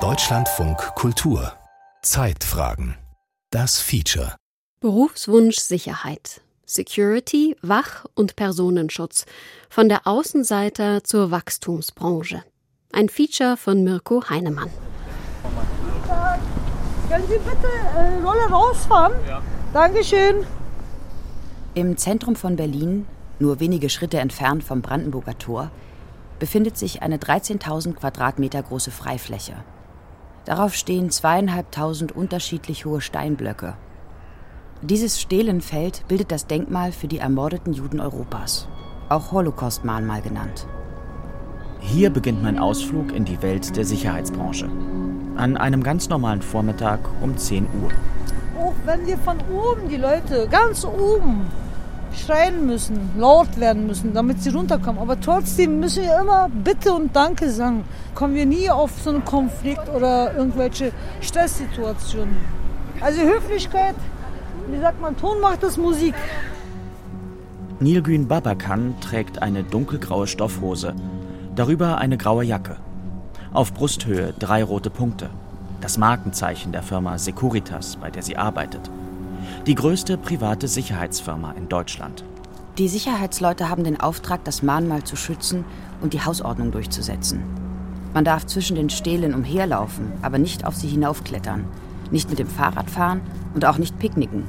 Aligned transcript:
Deutschlandfunk 0.00 0.78
Kultur 0.94 1.52
Zeitfragen 2.00 2.96
Das 3.50 3.80
Feature 3.80 4.36
Berufswunsch 4.80 5.58
Sicherheit 5.58 6.40
Security, 6.64 7.54
Wach- 7.60 8.06
und 8.14 8.34
Personenschutz 8.34 9.26
von 9.68 9.90
der 9.90 10.06
Außenseiter 10.06 11.04
zur 11.04 11.30
Wachstumsbranche. 11.30 12.42
Ein 12.92 13.10
Feature 13.10 13.58
von 13.58 13.84
Mirko 13.84 14.22
Heinemann. 14.30 14.70
Können 17.10 17.28
Sie 17.28 17.36
bitte 17.36 17.68
äh, 17.94 18.24
Rolle 18.24 18.48
rausfahren? 18.50 19.12
Ja. 19.28 19.42
Dankeschön. 19.74 20.46
Im 21.74 21.98
Zentrum 21.98 22.36
von 22.36 22.56
Berlin, 22.56 23.06
nur 23.38 23.60
wenige 23.60 23.90
Schritte 23.90 24.18
entfernt 24.18 24.64
vom 24.64 24.80
Brandenburger 24.80 25.36
Tor, 25.36 25.70
befindet 26.42 26.76
sich 26.76 27.02
eine 27.02 27.18
13.000 27.18 27.92
Quadratmeter 27.92 28.60
große 28.64 28.90
Freifläche. 28.90 29.54
Darauf 30.44 30.74
stehen 30.74 31.08
zweieinhalbtausend 31.08 32.10
unterschiedlich 32.10 32.84
hohe 32.84 33.00
Steinblöcke. 33.00 33.74
Dieses 34.80 35.20
Stehlenfeld 35.20 36.02
bildet 36.08 36.32
das 36.32 36.48
Denkmal 36.48 36.90
für 36.90 37.06
die 37.06 37.18
ermordeten 37.18 37.72
Juden 37.72 38.00
Europas, 38.00 38.66
auch 39.08 39.30
Holocaust-Mahnmal 39.30 40.20
genannt. 40.20 40.66
Hier 41.78 42.10
beginnt 42.10 42.42
mein 42.42 42.58
Ausflug 42.58 43.12
in 43.12 43.24
die 43.24 43.40
Welt 43.40 43.76
der 43.76 43.84
Sicherheitsbranche. 43.84 44.68
An 45.36 45.56
einem 45.56 45.84
ganz 45.84 46.08
normalen 46.08 46.42
Vormittag 46.42 46.98
um 47.20 47.36
10 47.36 47.68
Uhr. 47.80 47.92
Auch 48.60 48.74
wenn 48.84 49.06
wir 49.06 49.18
von 49.18 49.38
oben 49.42 49.88
die 49.88 49.96
Leute 49.96 50.48
ganz 50.50 50.84
oben 50.84 51.46
schreien 52.14 52.66
müssen, 52.66 53.10
laut 53.18 53.58
werden 53.58 53.86
müssen, 53.86 54.12
damit 54.14 54.42
sie 54.42 54.50
runterkommen. 54.50 55.00
Aber 55.00 55.20
trotzdem 55.20 55.80
müssen 55.80 56.04
wir 56.04 56.20
immer 56.20 56.48
Bitte 56.48 56.92
und 56.92 57.14
Danke 57.14 57.50
sagen. 57.50 57.84
Kommen 58.14 58.34
wir 58.34 58.46
nie 58.46 58.70
auf 58.70 58.90
so 59.02 59.10
einen 59.10 59.24
Konflikt 59.24 59.88
oder 59.94 60.34
irgendwelche 60.34 60.92
Stresssituationen. 61.20 62.36
Also 63.00 63.22
Höflichkeit, 63.22 63.94
wie 64.70 64.80
sagt 64.80 65.00
man, 65.00 65.16
Ton 65.16 65.40
macht 65.40 65.62
das 65.62 65.76
Musik. 65.76 66.14
Nilgün 67.80 68.28
Babakan 68.28 68.94
trägt 69.00 69.42
eine 69.42 69.64
dunkelgraue 69.64 70.28
Stoffhose, 70.28 70.94
darüber 71.56 71.98
eine 71.98 72.16
graue 72.16 72.44
Jacke. 72.44 72.76
Auf 73.52 73.74
Brusthöhe 73.74 74.32
drei 74.38 74.62
rote 74.62 74.88
Punkte. 74.88 75.30
Das 75.80 75.98
Markenzeichen 75.98 76.70
der 76.70 76.84
Firma 76.84 77.18
Securitas, 77.18 77.96
bei 77.96 78.08
der 78.08 78.22
sie 78.22 78.36
arbeitet. 78.36 78.88
Die 79.66 79.76
größte 79.76 80.18
private 80.18 80.66
Sicherheitsfirma 80.66 81.52
in 81.52 81.68
Deutschland. 81.68 82.24
Die 82.78 82.88
Sicherheitsleute 82.88 83.68
haben 83.68 83.84
den 83.84 84.00
Auftrag, 84.00 84.42
das 84.42 84.64
Mahnmal 84.64 85.04
zu 85.04 85.14
schützen 85.14 85.64
und 86.00 86.14
die 86.14 86.24
Hausordnung 86.24 86.72
durchzusetzen. 86.72 87.44
Man 88.12 88.24
darf 88.24 88.44
zwischen 88.46 88.74
den 88.74 88.90
Stelen 88.90 89.34
umherlaufen, 89.34 90.10
aber 90.20 90.38
nicht 90.38 90.66
auf 90.66 90.74
sie 90.74 90.88
hinaufklettern, 90.88 91.64
nicht 92.10 92.28
mit 92.28 92.40
dem 92.40 92.48
Fahrrad 92.48 92.90
fahren 92.90 93.20
und 93.54 93.64
auch 93.64 93.78
nicht 93.78 93.96
picknicken. 94.00 94.42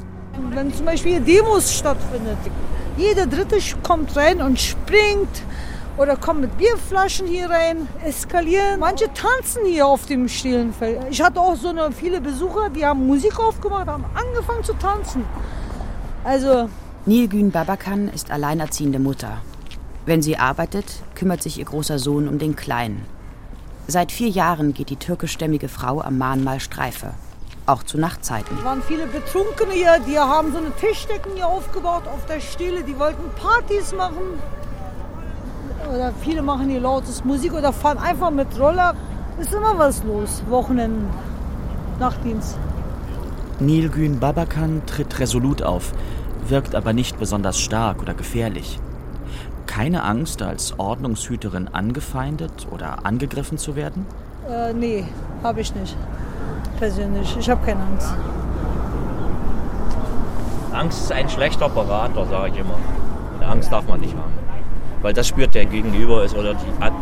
Wenn 0.50 0.74
zum 0.74 0.88
Beispiel 0.88 1.20
Demos 1.20 1.72
stattfindet, 1.72 2.40
jeder 2.98 3.28
Dritte 3.28 3.58
kommt 3.84 4.16
rein 4.16 4.42
und 4.42 4.60
springt 4.60 5.44
oder 5.98 6.16
kommen 6.16 6.42
mit 6.42 6.58
Bierflaschen 6.58 7.28
hier 7.28 7.50
rein, 7.50 7.88
eskalieren. 8.04 8.80
Manche 8.80 9.06
tanzen 9.14 9.66
hier 9.66 9.86
auf 9.86 10.06
dem 10.06 10.28
Stehlenfeld. 10.28 11.02
Ich 11.10 11.22
hatte 11.22 11.40
auch 11.40 11.56
so 11.56 11.70
eine, 11.70 11.92
viele 11.92 12.20
Besucher, 12.20 12.70
die 12.70 12.86
haben 12.86 13.06
Musik 13.06 13.40
aufgemacht, 13.40 13.88
haben 13.88 14.06
angefangen 14.16 14.64
zu 14.64 14.74
tanzen. 14.74 15.24
Also. 16.24 16.70
Nilgün 17.06 17.52
Babakan 17.52 18.08
ist 18.08 18.32
alleinerziehende 18.32 19.00
Mutter. 19.00 19.42
Wenn 20.06 20.22
sie 20.22 20.38
arbeitet, 20.38 20.86
kümmert 21.16 21.44
sich 21.44 21.60
ihr 21.60 21.66
großer 21.66 22.00
Sohn 22.00 22.28
um 22.28 22.40
den 22.40 22.56
Kleinen. 22.56 23.06
Seit 23.88 24.12
vier 24.12 24.30
Jahren 24.30 24.74
geht 24.74 24.90
die 24.90 24.96
türkischstämmige 24.96 25.68
Frau 25.68 26.02
am 26.02 26.18
Mahnmal 26.18 26.60
Streife. 26.60 27.14
Auch 27.66 27.84
zu 27.84 27.98
Nachtzeiten. 27.98 28.58
Es 28.58 28.64
waren 28.64 28.82
viele 28.82 29.08
Betrunkene 29.08 29.74
hier, 29.74 30.00
die 30.08 30.18
haben 30.18 30.52
so 30.52 30.58
eine 30.58 30.76
Tischdecken 30.76 31.34
hier 31.36 31.48
aufgebaut 31.48 32.04
auf 32.08 32.26
der 32.26 32.40
Stele, 32.40 32.84
die 32.84 32.98
wollten 32.98 33.30
Partys 33.36 33.94
machen 33.94 34.40
oder 35.88 36.12
viele 36.22 36.42
machen 36.42 36.70
hier 36.70 36.80
lautes 36.80 37.24
Musik 37.24 37.54
oder 37.54 37.74
fahren 37.74 37.98
einfach 37.98 38.32
mit 38.32 38.48
Roller. 38.60 38.94
Ist 39.40 39.54
immer 39.54 39.78
was 39.78 40.04
los, 40.04 40.44
Wochenenden, 40.50 41.08
Nachtdienst. 42.00 42.58
Nilgün 43.60 44.20
Babakan 44.20 44.82
tritt 44.86 45.20
resolut 45.20 45.64
auf, 45.64 45.92
wirkt 46.48 46.76
aber 46.76 46.94
nicht 46.94 47.20
besonders 47.20 47.60
stark 47.60 48.02
oder 48.02 48.14
gefährlich. 48.14 48.80
Keine 49.66 50.04
Angst, 50.04 50.42
als 50.42 50.78
Ordnungshüterin 50.78 51.68
angefeindet 51.68 52.68
oder 52.70 53.06
angegriffen 53.06 53.58
zu 53.58 53.76
werden? 53.76 54.06
Äh, 54.50 54.74
nee, 54.74 55.06
habe 55.42 55.62
ich 55.62 55.74
nicht. 55.74 55.96
Persönlich. 56.78 57.36
Ich 57.40 57.50
habe 57.50 57.66
keine 57.66 57.82
Angst. 57.82 58.14
Angst 60.74 61.02
ist 61.04 61.12
ein 61.12 61.30
schlechter 61.30 61.70
Berater, 61.70 62.26
sage 62.26 62.52
ich 62.54 62.60
immer. 62.60 62.78
Angst 63.48 63.72
darf 63.72 63.88
man 63.88 64.00
nicht 64.00 64.14
haben 64.16 64.43
weil 65.04 65.14
das 65.14 65.28
spürt 65.28 65.54
der 65.54 65.66
Gegenüber 65.66 66.24
ist 66.24 66.36
oder 66.36 66.56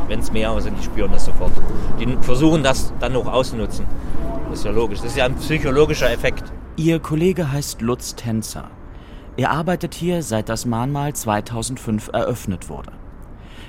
wenn 0.07 0.19
es 0.19 0.31
mehrere 0.33 0.61
sind, 0.61 0.77
die 0.77 0.83
spüren 0.83 1.11
das 1.13 1.25
sofort. 1.25 1.53
Die 1.99 2.17
versuchen 2.21 2.63
das 2.63 2.91
dann 2.99 3.15
auch 3.15 3.27
auszunutzen. 3.27 3.85
Das 4.49 4.59
ist 4.59 4.65
ja 4.65 4.71
logisch. 4.71 4.99
Das 4.99 5.11
ist 5.11 5.17
ja 5.17 5.25
ein 5.25 5.35
psychologischer 5.35 6.11
Effekt. 6.11 6.51
Ihr 6.75 6.99
Kollege 6.99 7.51
heißt 7.51 7.81
Lutz 7.81 8.15
Tänzer. 8.15 8.69
Er 9.37 9.51
arbeitet 9.51 9.93
hier, 9.93 10.23
seit 10.23 10.49
das 10.49 10.65
Mahnmal 10.65 11.13
2005 11.13 12.09
eröffnet 12.11 12.67
wurde. 12.67 12.91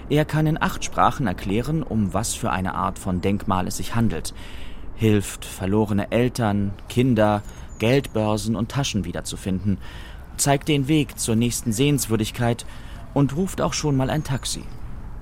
Er 0.08 0.24
kann 0.24 0.46
in 0.46 0.60
acht 0.60 0.84
Sprachen 0.84 1.26
erklären, 1.26 1.82
um 1.82 2.12
was 2.12 2.34
für 2.34 2.50
eine 2.50 2.74
Art 2.74 2.98
von 2.98 3.20
Denkmal 3.20 3.68
es 3.68 3.76
sich 3.76 3.94
handelt, 3.94 4.34
hilft, 4.96 5.44
verlorene 5.44 6.10
Eltern, 6.10 6.72
Kinder, 6.88 7.42
Geldbörsen 7.78 8.56
und 8.56 8.70
Taschen 8.70 9.04
wiederzufinden, 9.04 9.78
zeigt 10.36 10.68
den 10.68 10.88
Weg 10.88 11.18
zur 11.18 11.36
nächsten 11.36 11.72
Sehenswürdigkeit 11.72 12.66
und 13.14 13.36
ruft 13.36 13.60
auch 13.60 13.72
schon 13.72 13.96
mal 13.96 14.10
ein 14.10 14.24
Taxi. 14.24 14.64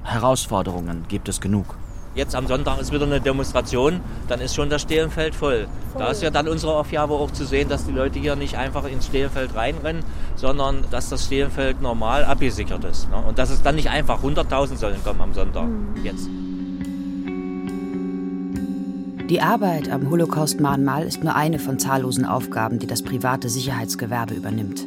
Herausforderungen 0.02 1.04
gibt 1.08 1.28
es 1.28 1.40
genug. 1.40 1.76
Jetzt 2.14 2.34
am 2.34 2.48
Sonntag 2.48 2.80
ist 2.80 2.92
wieder 2.92 3.06
eine 3.06 3.20
Demonstration, 3.20 4.00
dann 4.26 4.40
ist 4.40 4.56
schon 4.56 4.68
das 4.68 4.82
Stehlenfeld 4.82 5.32
voll. 5.32 5.68
voll. 5.92 6.02
Da 6.02 6.10
ist 6.10 6.22
ja 6.22 6.30
dann 6.30 6.48
unsere 6.48 6.74
Aufgabe 6.74 7.14
auch 7.14 7.30
zu 7.30 7.44
sehen, 7.44 7.68
dass 7.68 7.86
die 7.86 7.92
Leute 7.92 8.18
hier 8.18 8.34
nicht 8.34 8.56
einfach 8.56 8.84
ins 8.84 9.06
Stehlenfeld 9.06 9.54
reinrennen, 9.54 10.02
sondern 10.34 10.84
dass 10.90 11.08
das 11.08 11.26
Stehlenfeld 11.26 11.80
normal 11.80 12.24
abgesichert 12.24 12.82
ist. 12.84 13.08
Ne? 13.10 13.16
Und 13.16 13.38
dass 13.38 13.50
es 13.50 13.62
dann 13.62 13.76
nicht 13.76 13.90
einfach 13.90 14.24
100.000 14.24 14.76
sollen 14.76 15.02
kommen 15.04 15.20
am 15.20 15.34
Sonntag. 15.34 15.68
Mhm. 15.68 16.04
Jetzt. 16.04 16.28
Die 19.30 19.40
Arbeit 19.40 19.88
am 19.88 20.10
Holocaust-Mahnmal 20.10 21.04
ist 21.04 21.22
nur 21.22 21.36
eine 21.36 21.60
von 21.60 21.78
zahllosen 21.78 22.24
Aufgaben, 22.24 22.80
die 22.80 22.88
das 22.88 23.02
private 23.02 23.48
Sicherheitsgewerbe 23.48 24.34
übernimmt. 24.34 24.84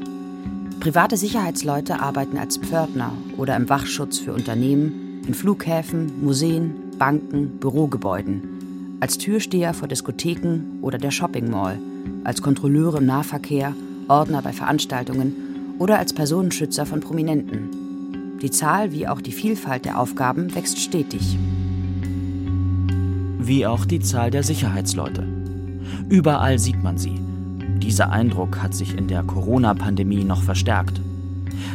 Private 0.83 1.15
Sicherheitsleute 1.15 2.01
arbeiten 2.01 2.37
als 2.37 2.57
Pförtner 2.57 3.13
oder 3.37 3.55
im 3.55 3.69
Wachschutz 3.69 4.19
für 4.19 4.33
Unternehmen, 4.33 5.21
in 5.25 5.33
Flughäfen, 5.33 6.21
Museen, 6.21 6.73
Banken, 6.99 7.57
Bürogebäuden, 7.57 8.97
als 8.99 9.17
Türsteher 9.17 9.73
vor 9.73 9.87
Diskotheken 9.87 10.79
oder 10.81 10.97
der 10.97 11.11
Shopping 11.11 11.49
Mall, 11.49 11.79
als 12.25 12.41
Kontrolleure 12.41 12.97
im 12.97 13.05
Nahverkehr, 13.05 13.73
Ordner 14.09 14.41
bei 14.41 14.51
Veranstaltungen 14.51 15.77
oder 15.79 15.99
als 15.99 16.11
Personenschützer 16.11 16.85
von 16.85 16.99
Prominenten. 16.99 18.37
Die 18.41 18.51
Zahl 18.51 18.91
wie 18.91 19.07
auch 19.07 19.21
die 19.21 19.31
Vielfalt 19.31 19.85
der 19.85 19.97
Aufgaben 19.97 20.53
wächst 20.53 20.81
stetig. 20.81 21.37
Wie 23.39 23.65
auch 23.65 23.85
die 23.85 24.01
Zahl 24.01 24.31
der 24.31 24.43
Sicherheitsleute. 24.43 25.25
Überall 26.09 26.59
sieht 26.59 26.83
man 26.83 26.97
sie 26.97 27.21
dieser 27.83 28.11
Eindruck 28.11 28.63
hat 28.63 28.73
sich 28.73 28.97
in 28.97 29.07
der 29.09 29.23
Corona-Pandemie 29.23 30.23
noch 30.23 30.41
verstärkt. 30.41 31.01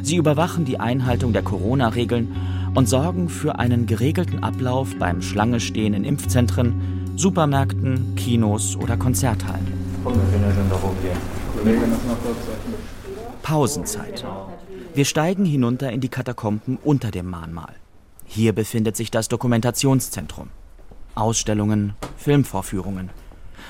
Sie 0.02 0.16
überwachen 0.16 0.64
die 0.64 0.80
Einhaltung 0.80 1.34
der 1.34 1.42
Corona-Regeln 1.42 2.34
und 2.74 2.88
sorgen 2.88 3.28
für 3.28 3.58
einen 3.58 3.86
geregelten 3.86 4.42
Ablauf 4.42 4.96
beim 4.98 5.20
Schlangestehen 5.20 5.92
in 5.92 6.04
Impfzentren, 6.04 7.12
Supermärkten, 7.16 8.14
Kinos 8.16 8.74
oder 8.76 8.96
Konzerthallen. 8.96 9.66
Pausenzeit. 13.42 14.24
Wir 14.94 15.04
steigen 15.04 15.44
hinunter 15.44 15.92
in 15.92 16.00
die 16.00 16.08
Katakomben 16.08 16.78
unter 16.82 17.10
dem 17.10 17.28
Mahnmal. 17.28 17.74
Hier 18.24 18.54
befindet 18.54 18.96
sich 18.96 19.10
das 19.10 19.28
Dokumentationszentrum. 19.28 20.48
Ausstellungen, 21.14 21.94
Filmvorführungen, 22.16 23.10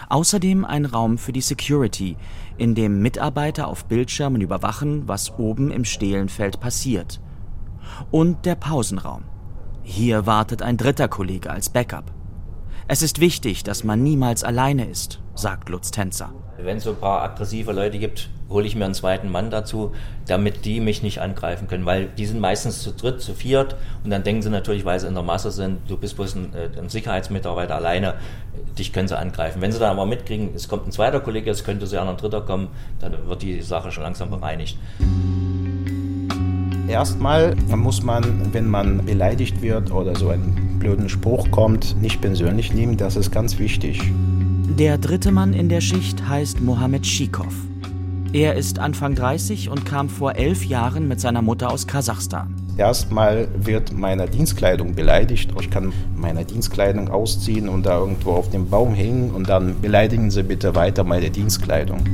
Außerdem 0.08 0.64
ein 0.64 0.84
Raum 0.84 1.18
für 1.18 1.32
die 1.32 1.40
Security, 1.40 2.16
in 2.56 2.74
dem 2.74 3.00
Mitarbeiter 3.02 3.68
auf 3.68 3.84
Bildschirmen 3.86 4.40
überwachen, 4.40 5.06
was 5.06 5.38
oben 5.38 5.70
im 5.70 5.84
Stehlenfeld 5.84 6.60
passiert. 6.60 7.20
Und 8.10 8.44
der 8.44 8.54
Pausenraum. 8.54 9.24
Hier 9.82 10.26
wartet 10.26 10.62
ein 10.62 10.76
dritter 10.76 11.08
Kollege 11.08 11.50
als 11.50 11.70
Backup. 11.70 12.12
Es 12.88 13.02
ist 13.02 13.20
wichtig, 13.20 13.64
dass 13.64 13.84
man 13.84 14.02
niemals 14.02 14.44
alleine 14.44 14.86
ist, 14.86 15.20
sagt 15.34 15.68
Lutz 15.68 15.90
Tänzer. 15.90 16.32
Wenn 16.60 16.78
es 16.78 16.84
so 16.84 16.90
ein 16.90 16.96
paar 16.96 17.22
aggressive 17.22 17.70
Leute 17.70 18.00
gibt, 18.00 18.28
hole 18.50 18.66
ich 18.66 18.74
mir 18.74 18.84
einen 18.84 18.94
zweiten 18.94 19.30
Mann 19.30 19.50
dazu, 19.50 19.92
damit 20.26 20.64
die 20.64 20.80
mich 20.80 21.04
nicht 21.04 21.20
angreifen 21.20 21.68
können, 21.68 21.86
weil 21.86 22.06
die 22.06 22.26
sind 22.26 22.40
meistens 22.40 22.82
zu 22.82 22.90
dritt, 22.90 23.20
zu 23.20 23.34
viert 23.34 23.76
und 24.02 24.10
dann 24.10 24.24
denken 24.24 24.42
sie 24.42 24.50
natürlich, 24.50 24.84
weil 24.84 24.98
sie 24.98 25.06
in 25.06 25.14
der 25.14 25.22
Masse 25.22 25.52
sind, 25.52 25.78
du 25.88 25.96
bist 25.96 26.16
bloß 26.16 26.34
ein, 26.34 26.52
äh, 26.54 26.76
ein 26.76 26.88
Sicherheitsmitarbeiter 26.88 27.76
alleine, 27.76 28.14
dich 28.76 28.92
können 28.92 29.06
sie 29.06 29.16
angreifen. 29.16 29.62
Wenn 29.62 29.70
sie 29.70 29.78
dann 29.78 29.90
aber 29.90 30.04
mitkriegen, 30.04 30.50
es 30.54 30.68
kommt 30.68 30.86
ein 30.86 30.90
zweiter 30.92 31.20
Kollege, 31.20 31.48
es 31.48 31.62
könnte 31.62 31.86
sogar 31.86 32.04
noch 32.04 32.12
ein 32.12 32.18
dritter 32.18 32.40
kommen, 32.40 32.68
dann 32.98 33.28
wird 33.28 33.42
die 33.42 33.60
Sache 33.62 33.92
schon 33.92 34.02
langsam 34.02 34.30
bereinigt. 34.30 34.78
Erstmal 36.88 37.54
muss 37.54 38.02
man, 38.02 38.52
wenn 38.52 38.66
man 38.66 39.04
beleidigt 39.04 39.62
wird 39.62 39.92
oder 39.92 40.16
so 40.16 40.30
einen 40.30 40.78
blöden 40.80 41.08
Spruch 41.08 41.50
kommt, 41.52 42.00
nicht 42.00 42.20
persönlich 42.20 42.72
nehmen, 42.72 42.96
das 42.96 43.14
ist 43.14 43.30
ganz 43.30 43.58
wichtig. 43.58 44.10
Der 44.76 44.98
dritte 44.98 45.32
Mann 45.32 45.54
in 45.54 45.68
der 45.68 45.80
Schicht 45.80 46.28
heißt 46.28 46.60
Mohammed 46.60 47.06
Shikov. 47.06 47.54
Er 48.32 48.54
ist 48.54 48.78
Anfang 48.78 49.14
30 49.14 49.70
und 49.70 49.86
kam 49.86 50.08
vor 50.08 50.36
elf 50.36 50.64
Jahren 50.64 51.08
mit 51.08 51.20
seiner 51.20 51.42
Mutter 51.42 51.72
aus 51.72 51.86
Kasachstan. 51.86 52.54
Erstmal 52.76 53.48
wird 53.58 53.92
meine 53.92 54.28
Dienstkleidung 54.28 54.94
beleidigt. 54.94 55.50
Ich 55.58 55.70
kann 55.70 55.92
meine 56.14 56.44
Dienstkleidung 56.44 57.08
ausziehen 57.08 57.68
und 57.68 57.86
da 57.86 57.98
irgendwo 57.98 58.32
auf 58.32 58.50
dem 58.50 58.68
Baum 58.68 58.94
hängen 58.94 59.30
und 59.30 59.48
dann 59.48 59.80
beleidigen 59.80 60.30
Sie 60.30 60.44
bitte 60.44 60.74
weiter 60.76 61.02
meine 61.02 61.30
Dienstkleidung. 61.30 62.04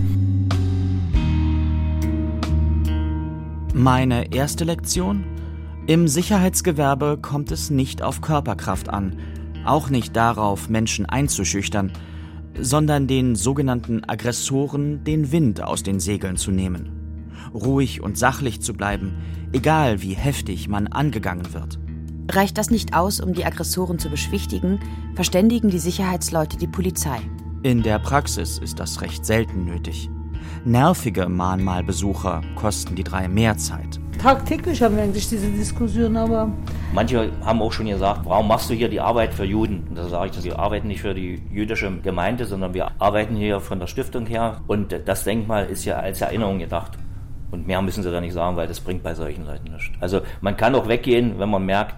Meine 3.74 4.32
erste 4.32 4.64
Lektion? 4.64 5.24
Im 5.86 6.08
Sicherheitsgewerbe 6.08 7.18
kommt 7.20 7.50
es 7.50 7.68
nicht 7.68 8.00
auf 8.00 8.22
Körperkraft 8.22 8.88
an, 8.88 9.18
auch 9.66 9.90
nicht 9.90 10.16
darauf, 10.16 10.70
Menschen 10.70 11.04
einzuschüchtern, 11.04 11.92
sondern 12.60 13.06
den 13.06 13.36
sogenannten 13.36 14.04
Aggressoren 14.04 15.04
den 15.04 15.32
Wind 15.32 15.62
aus 15.62 15.82
den 15.82 16.00
Segeln 16.00 16.36
zu 16.36 16.50
nehmen. 16.50 16.90
Ruhig 17.52 18.00
und 18.00 18.18
sachlich 18.18 18.60
zu 18.60 18.74
bleiben, 18.74 19.14
egal 19.52 20.02
wie 20.02 20.14
heftig 20.14 20.68
man 20.68 20.86
angegangen 20.86 21.52
wird. 21.52 21.78
Reicht 22.30 22.58
das 22.58 22.70
nicht 22.70 22.94
aus, 22.94 23.20
um 23.20 23.34
die 23.34 23.44
Aggressoren 23.44 23.98
zu 23.98 24.08
beschwichtigen, 24.08 24.80
verständigen 25.14 25.70
die 25.70 25.78
Sicherheitsleute 25.78 26.56
die 26.56 26.66
Polizei. 26.66 27.18
In 27.62 27.82
der 27.82 27.98
Praxis 27.98 28.58
ist 28.58 28.80
das 28.80 29.00
recht 29.00 29.24
selten 29.24 29.64
nötig. 29.64 30.10
Nervige 30.64 31.28
Mahnmalbesucher 31.28 32.42
kosten 32.56 32.94
die 32.94 33.04
drei 33.04 33.28
mehr 33.28 33.56
Zeit. 33.56 34.00
Tagtäglich 34.18 34.82
haben 34.82 34.96
wir 34.96 35.02
eigentlich 35.02 35.28
diese 35.28 35.50
Diskussion, 35.50 36.16
aber. 36.16 36.50
Manche 36.92 37.30
haben 37.44 37.60
auch 37.60 37.72
schon 37.72 37.86
gesagt, 37.86 38.20
warum 38.24 38.48
machst 38.48 38.70
du 38.70 38.74
hier 38.74 38.88
die 38.88 39.00
Arbeit 39.00 39.34
für 39.34 39.44
Juden? 39.44 39.86
Und 39.88 39.98
da 39.98 40.08
sage 40.08 40.30
ich, 40.34 40.44
wir 40.44 40.58
arbeiten 40.58 40.88
nicht 40.88 41.02
für 41.02 41.12
die 41.12 41.42
jüdische 41.52 41.90
Gemeinde, 42.00 42.46
sondern 42.46 42.72
wir 42.72 42.92
arbeiten 42.98 43.36
hier 43.36 43.60
von 43.60 43.80
der 43.80 43.86
Stiftung 43.86 44.26
her. 44.26 44.62
Und 44.66 44.94
das 45.04 45.24
Denkmal 45.24 45.66
ist 45.66 45.84
ja 45.84 45.96
als 45.96 46.20
Erinnerung 46.20 46.58
gedacht. 46.58 46.92
Und 47.50 47.66
mehr 47.66 47.82
müssen 47.82 48.02
sie 48.02 48.10
da 48.10 48.20
nicht 48.20 48.32
sagen, 48.32 48.56
weil 48.56 48.66
das 48.66 48.80
bringt 48.80 49.02
bei 49.02 49.14
solchen 49.14 49.44
Leuten 49.44 49.70
nichts. 49.70 49.90
Also 50.00 50.22
man 50.40 50.56
kann 50.56 50.74
auch 50.74 50.88
weggehen, 50.88 51.38
wenn 51.38 51.50
man 51.50 51.66
merkt, 51.66 51.96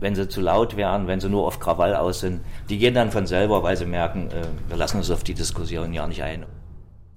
wenn 0.00 0.14
sie 0.14 0.28
zu 0.28 0.40
laut 0.40 0.76
wären, 0.76 1.06
wenn 1.06 1.20
sie 1.20 1.28
nur 1.28 1.46
auf 1.46 1.60
Krawall 1.60 1.94
aus 1.94 2.20
sind. 2.20 2.40
Die 2.68 2.78
gehen 2.78 2.94
dann 2.94 3.10
von 3.10 3.26
selber, 3.26 3.62
weil 3.62 3.76
sie 3.76 3.86
merken, 3.86 4.28
äh, 4.30 4.46
wir 4.68 4.76
lassen 4.76 4.96
uns 4.96 5.10
auf 5.10 5.22
die 5.22 5.34
Diskussion 5.34 5.92
ja 5.92 6.06
nicht 6.06 6.22
ein. 6.22 6.44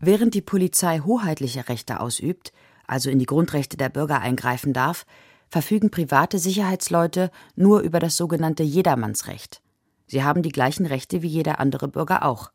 Während 0.05 0.33
die 0.33 0.41
Polizei 0.41 1.00
hoheitliche 1.00 1.69
Rechte 1.69 2.01
ausübt, 2.01 2.51
also 2.85 3.09
in 3.09 3.19
die 3.19 3.25
Grundrechte 3.25 3.77
der 3.77 3.88
Bürger 3.88 4.19
eingreifen 4.19 4.73
darf, 4.73 5.05
verfügen 5.47 5.91
private 5.91 6.39
Sicherheitsleute 6.39 7.31
nur 7.55 7.79
über 7.79 8.00
das 8.00 8.17
sogenannte 8.17 8.63
Jedermannsrecht. 8.63 9.61
Sie 10.05 10.21
haben 10.21 10.41
die 10.44 10.51
gleichen 10.51 10.85
Rechte 10.85 11.21
wie 11.21 11.27
jeder 11.27 11.61
andere 11.61 11.88
Bürger 11.88 12.25
auch. 12.25 12.51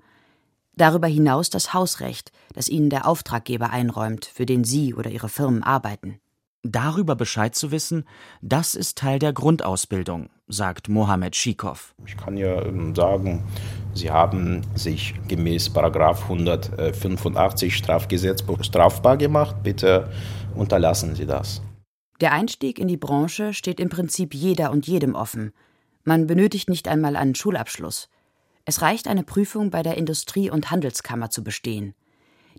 Darüber 0.75 1.07
hinaus 1.07 1.49
das 1.49 1.73
Hausrecht, 1.73 2.33
das 2.53 2.69
ihnen 2.69 2.91
der 2.91 3.07
Auftraggeber 3.09 3.71
einräumt, 3.71 4.27
für 4.27 4.45
den 4.45 4.63
sie 4.65 4.93
oder 4.93 5.11
ihre 5.11 5.31
Firmen 5.31 5.63
arbeiten. 5.63 6.21
Darüber 6.65 7.15
Bescheid 7.15 7.55
zu 7.55 7.71
wissen, 7.71 8.05
das 8.43 8.75
ist 8.75 8.99
Teil 8.99 9.21
der 9.21 9.33
Grundausbildung, 9.33 10.29
sagt 10.49 10.89
Mohammed 10.89 11.37
Schikow. 11.37 11.95
Ich 12.05 12.17
kann 12.17 12.37
ja 12.37 12.65
ähm, 12.65 12.97
sagen, 12.97 13.45
Sie 13.95 14.11
haben 14.11 14.63
sich 14.75 15.15
gemäß 15.29 15.71
185 15.75 17.77
Strafgesetzbuch 17.77 18.65
strafbar 18.65 19.17
gemacht. 19.17 19.63
Bitte 19.63 20.11
unterlassen 20.55 21.15
Sie 21.15 21.27
das. 21.27 21.63
Der 22.21 22.33
Einstieg 22.33 22.81
in 22.81 22.89
die 22.89 22.97
Branche 22.97 23.55
steht 23.55 23.79
im 23.79 23.89
Prinzip 23.89 24.35
jeder 24.35 24.73
und 24.73 24.89
jedem 24.89 25.15
offen. 25.15 25.53
Man 26.03 26.27
benötigt 26.27 26.69
nicht 26.69 26.89
einmal 26.89 27.15
einen 27.15 27.37
Schulabschluss. 27.37 28.09
Es 28.65 28.83
reicht 28.83 29.07
eine 29.07 29.23
Prüfung 29.23 29.71
bei 29.71 29.85
der 29.85 29.97
Industrie- 29.97 30.51
und 30.51 30.73
Handelskammer 30.73 31.31
zu 31.31 31.45
bestehen. 31.45 31.95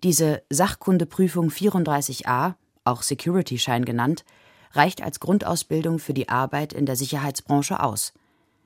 Diese 0.04 0.42
Sachkundeprüfung 0.50 1.50
34a 1.50 2.54
auch 2.84 3.02
Security-Schein 3.02 3.86
genannt, 3.86 4.26
reicht 4.74 5.02
als 5.02 5.20
Grundausbildung 5.20 6.00
für 6.00 6.14
die 6.14 6.30
Arbeit 6.30 6.74
in 6.74 6.86
der 6.86 6.96
Sicherheitsbranche 6.96 7.82
aus. 7.82 8.14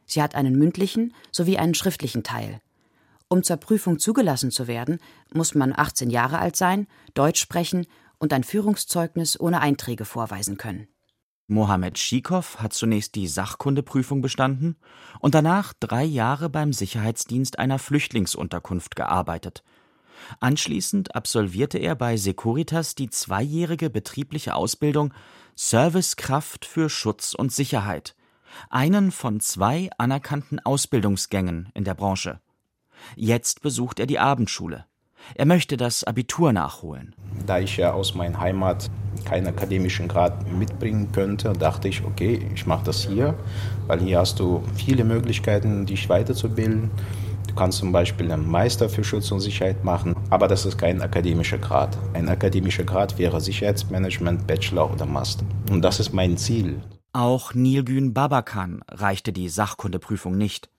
Sie 0.06 0.21
hat 0.21 0.36
einen 0.36 0.57
mündlichen 0.57 1.13
sowie 1.31 1.57
einen 1.57 1.74
schriftlichen 1.74 2.24
Teil. 2.24 2.62
Um 3.30 3.42
zur 3.44 3.57
Prüfung 3.57 4.00
zugelassen 4.00 4.51
zu 4.51 4.68
werden, 4.68 5.00
muss 5.33 5.56
man 5.56 5.74
18 5.75 6.10
Jahre 6.10 6.39
alt 6.39 6.56
sein, 6.56 6.88
Deutsch 7.13 7.39
sprechen 7.42 7.88
und 8.19 8.33
ein 8.33 8.44
Führungszeugnis 8.44 9.39
ohne 9.39 9.62
Einträge 9.62 10.06
vorweisen 10.06 10.57
können. 10.57 10.88
Mohammed 11.48 11.98
Schikow 11.98 12.57
hat 12.60 12.74
zunächst 12.74 13.15
die 13.15 13.27
Sachkundeprüfung 13.27 14.21
bestanden 14.21 14.77
und 15.19 15.36
danach 15.36 15.74
drei 15.80 16.04
Jahre 16.04 16.50
beim 16.50 16.74
Sicherheitsdienst 16.74 17.60
einer 17.60 17.80
Flüchtlingsunterkunft 17.80 18.95
gearbeitet 18.95 19.63
Anschließend 20.40 21.16
absolvierte 21.16 21.78
er 21.78 21.96
bei 21.96 22.18
Securitas 22.18 22.96
die 22.96 23.10
zweijährige 23.10 23.90
betriebliche 23.90 24.56
Ausbildung 24.56 25.14
Servicekraft 25.56 26.66
für 26.66 26.90
Schutz 26.90 27.34
und 27.34 27.52
Sicherheit, 27.52 28.16
einen 28.70 29.12
von 29.12 29.40
zwei 29.40 29.90
anerkannten 29.98 30.60
Ausbildungsgängen 30.60 31.70
in 31.74 31.84
der 31.84 31.94
Branche. 31.94 32.40
Jetzt 33.16 33.62
besucht 33.62 34.00
er 34.00 34.06
die 34.06 34.20
Abendschule. 34.20 34.86
Er 35.36 35.46
möchte 35.46 35.78
das 35.78 36.04
Abitur 36.04 36.54
nachholen. 36.54 37.16
Da 37.46 37.60
ich 37.60 37.78
ja 37.78 37.94
aus 37.94 38.14
meiner 38.14 38.40
Heimat 38.40 38.90
keinen 39.25 39.48
akademischen 39.48 40.08
Grad 40.08 40.52
mitbringen 40.52 41.12
könnte, 41.12 41.54
dachte 41.54 41.88
ich, 41.88 42.04
okay, 42.04 42.46
ich 42.54 42.66
mache 42.66 42.86
das 42.86 43.06
hier, 43.06 43.36
weil 43.88 44.02
hier 44.02 44.20
hast 44.20 44.40
du 44.40 44.64
viele 44.75 45.04
Möglichkeiten, 45.04 45.86
dich 45.86 46.10
weiterzubilden. 46.10 46.92
Du 47.54 47.60
kannst 47.60 47.78
zum 47.78 47.92
Beispiel 47.92 48.32
einen 48.32 48.50
Meister 48.50 48.90
für 48.90 49.04
Schutz 49.04 49.32
und 49.32 49.40
Sicherheit 49.40 49.84
machen, 49.84 50.16
aber 50.32 50.48
das 50.48 50.66
ist 50.66 50.76
kein 50.76 51.00
akademischer 51.04 51.60
Grad. 51.60 51.96
Ein 52.14 52.28
akademischer 52.28 52.84
Grad 52.84 53.20
wäre 53.20 53.40
Sicherheitsmanagement, 53.40 54.48
Bachelor 54.48 54.92
oder 54.92 55.06
Master. 55.06 55.46
Und 55.70 55.84
das 55.84 56.00
ist 56.00 56.14
mein 56.14 56.36
Ziel. 56.36 56.82
Auch 57.12 57.54
Nilgün 57.54 58.12
Babakan 58.16 58.82
reichte 58.88 59.32
die 59.32 59.50
Sachkundeprüfung 59.50 60.36
nicht. 60.36 60.72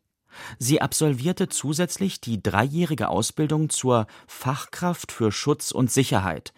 Sie 0.58 0.82
absolvierte 0.82 1.48
zusätzlich 1.48 2.20
die 2.20 2.42
dreijährige 2.42 3.08
Ausbildung 3.08 3.70
zur 3.70 4.08
Fachkraft 4.26 5.12
für 5.12 5.30
Schutz 5.30 5.70
und 5.70 5.92
Sicherheit, 5.92 6.52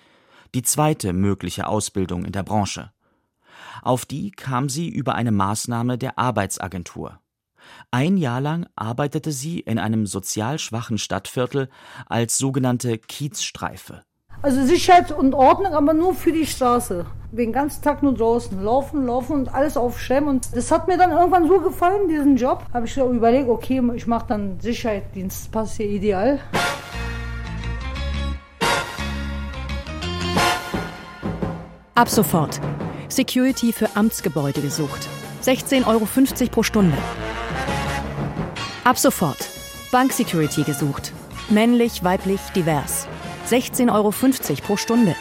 die 0.55 0.62
zweite 0.62 1.12
mögliche 1.12 1.67
Ausbildung 1.67 2.25
in 2.25 2.33
der 2.33 2.43
Branche. 2.43 2.90
Auf 3.83 4.07
die 4.07 4.31
kam 4.31 4.71
sie 4.71 4.88
über 4.88 5.14
eine 5.14 5.31
Maßnahme 5.31 5.99
der 5.99 6.19
Arbeitsagentur. 6.19 7.21
Ein 7.90 8.16
Jahr 8.16 8.40
lang 8.40 8.66
arbeitete 8.76 9.32
sie 9.32 9.61
in 9.61 9.78
einem 9.78 10.06
sozial 10.06 10.58
schwachen 10.58 10.99
Stadtviertel 10.99 11.68
als 12.06 12.38
sogenannte 12.38 12.99
Kiezstreife. 12.99 14.02
Also 14.42 14.64
Sicherheit 14.64 15.12
und 15.12 15.35
Ordnung, 15.35 15.73
aber 15.73 15.94
nur 15.94 16.14
für 16.14 16.32
die 16.32 16.46
Straße. 16.46 17.06
Den 17.32 17.52
ganzen 17.52 17.82
Tag 17.82 18.02
nur 18.02 18.14
draußen 18.14 18.62
laufen, 18.62 19.06
laufen 19.06 19.32
und 19.32 19.54
alles 19.54 19.76
aufschreiben. 19.76 20.28
Und 20.28 20.54
das 20.54 20.70
hat 20.70 20.87
mir 20.87 20.96
dann 20.96 21.11
irgendwann 21.11 21.49
so 21.49 21.61
gefallen, 21.61 22.08
diesen 22.08 22.37
Job. 22.37 22.64
Habe 22.73 22.87
ich 22.87 22.96
überlegt, 22.96 23.49
okay, 23.49 23.82
ich 23.94 24.06
mache 24.06 24.26
dann 24.28 24.61
Sicherheitsdienst, 24.61 25.50
passt 25.50 25.76
hier 25.76 25.88
ideal. 25.88 26.40
Ab 31.94 32.11
sofort. 32.11 32.61
Security 33.08 33.73
für 33.73 33.88
Amtsgebäude 33.96 34.61
gesucht. 34.61 35.08
16,50 35.42 35.87
Euro 35.87 36.06
pro 36.50 36.62
Stunde. 36.62 36.96
Ab 38.87 38.99
sofort. 38.99 39.49
Banksecurity 39.90 40.62
gesucht. 40.62 41.12
Männlich, 41.49 42.05
weiblich, 42.05 42.40
divers. 42.55 43.09
16,50 43.49 43.93
Euro 43.93 44.12
pro 44.64 44.76
Stunde. 44.76 45.16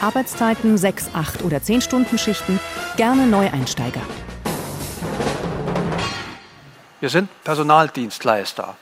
Arbeitszeiten 0.00 0.78
6, 0.78 1.10
8 1.14 1.42
oder 1.42 1.60
10 1.60 1.80
Stunden 1.80 2.16
Schichten. 2.16 2.60
Gerne 2.96 3.26
Neueinsteiger. 3.26 4.02
Wir 7.00 7.10
sind 7.10 7.28
Personaldienstleister. 7.42 8.76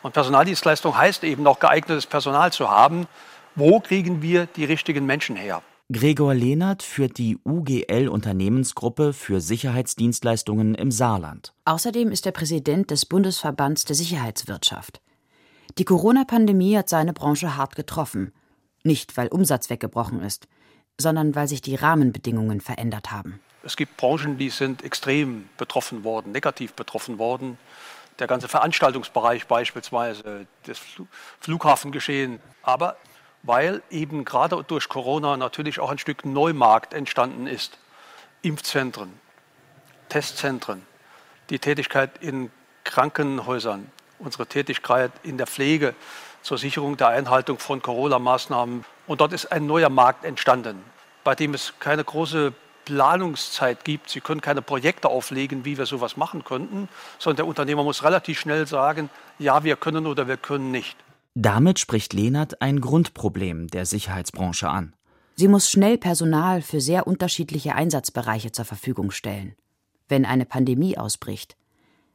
Und 0.00 0.14
Personaldienstleistung 0.14 0.96
heißt 0.96 1.22
eben 1.24 1.42
noch 1.42 1.60
geeignetes 1.60 2.06
Personal 2.06 2.54
zu 2.54 2.70
haben. 2.70 3.06
Wo 3.56 3.78
kriegen 3.80 4.22
wir 4.22 4.46
die 4.46 4.64
richtigen 4.64 5.04
Menschen 5.04 5.36
her? 5.36 5.60
Gregor 5.92 6.34
Lehnert 6.34 6.84
führt 6.84 7.18
die 7.18 7.36
UGL 7.44 8.06
Unternehmensgruppe 8.06 9.12
für 9.12 9.40
Sicherheitsdienstleistungen 9.40 10.76
im 10.76 10.92
Saarland. 10.92 11.52
Außerdem 11.64 12.12
ist 12.12 12.26
er 12.26 12.32
Präsident 12.32 12.92
des 12.92 13.06
Bundesverbands 13.06 13.86
der 13.86 13.96
Sicherheitswirtschaft. 13.96 15.00
Die 15.78 15.84
Corona-Pandemie 15.84 16.76
hat 16.76 16.88
seine 16.88 17.12
Branche 17.12 17.56
hart 17.56 17.74
getroffen. 17.74 18.32
Nicht, 18.84 19.16
weil 19.16 19.26
Umsatz 19.26 19.68
weggebrochen 19.68 20.22
ist, 20.22 20.46
sondern 20.96 21.34
weil 21.34 21.48
sich 21.48 21.60
die 21.60 21.74
Rahmenbedingungen 21.74 22.60
verändert 22.60 23.10
haben. 23.10 23.40
Es 23.64 23.76
gibt 23.76 23.96
Branchen, 23.96 24.38
die 24.38 24.50
sind 24.50 24.84
extrem 24.84 25.48
betroffen 25.58 26.04
worden, 26.04 26.30
negativ 26.30 26.74
betroffen 26.74 27.18
worden. 27.18 27.58
Der 28.20 28.28
ganze 28.28 28.46
Veranstaltungsbereich 28.46 29.48
beispielsweise, 29.48 30.46
das 30.66 30.78
Flughafengeschehen. 31.40 32.38
Aber 32.62 32.96
weil 33.42 33.82
eben 33.90 34.24
gerade 34.24 34.62
durch 34.64 34.88
Corona 34.88 35.36
natürlich 35.36 35.80
auch 35.80 35.90
ein 35.90 35.98
Stück 35.98 36.24
Neumarkt 36.24 36.94
entstanden 36.94 37.46
ist. 37.46 37.78
Impfzentren, 38.42 39.12
Testzentren, 40.08 40.86
die 41.50 41.58
Tätigkeit 41.58 42.22
in 42.22 42.50
Krankenhäusern, 42.84 43.90
unsere 44.18 44.46
Tätigkeit 44.46 45.12
in 45.22 45.38
der 45.38 45.46
Pflege 45.46 45.94
zur 46.42 46.58
Sicherung 46.58 46.96
der 46.96 47.08
Einhaltung 47.08 47.58
von 47.58 47.82
Corona-Maßnahmen. 47.82 48.84
Und 49.06 49.20
dort 49.20 49.32
ist 49.32 49.52
ein 49.52 49.66
neuer 49.66 49.90
Markt 49.90 50.24
entstanden, 50.24 50.82
bei 51.24 51.34
dem 51.34 51.54
es 51.54 51.74
keine 51.80 52.04
große 52.04 52.52
Planungszeit 52.86 53.84
gibt. 53.84 54.10
Sie 54.10 54.20
können 54.20 54.40
keine 54.40 54.62
Projekte 54.62 55.08
auflegen, 55.08 55.64
wie 55.64 55.78
wir 55.78 55.86
sowas 55.86 56.16
machen 56.16 56.44
könnten, 56.44 56.88
sondern 57.18 57.36
der 57.36 57.46
Unternehmer 57.46 57.84
muss 57.84 58.02
relativ 58.02 58.40
schnell 58.40 58.66
sagen, 58.66 59.10
ja, 59.38 59.62
wir 59.64 59.76
können 59.76 60.06
oder 60.06 60.28
wir 60.28 60.36
können 60.36 60.70
nicht. 60.70 60.96
Damit 61.34 61.78
spricht 61.78 62.12
Lehnert 62.12 62.60
ein 62.60 62.80
Grundproblem 62.80 63.68
der 63.68 63.86
Sicherheitsbranche 63.86 64.68
an. 64.68 64.94
Sie 65.36 65.46
muss 65.46 65.70
schnell 65.70 65.96
Personal 65.96 66.60
für 66.60 66.80
sehr 66.80 67.06
unterschiedliche 67.06 67.74
Einsatzbereiche 67.74 68.50
zur 68.50 68.64
Verfügung 68.64 69.12
stellen. 69.12 69.54
Wenn 70.08 70.24
eine 70.24 70.44
Pandemie 70.44 70.98
ausbricht, 70.98 71.56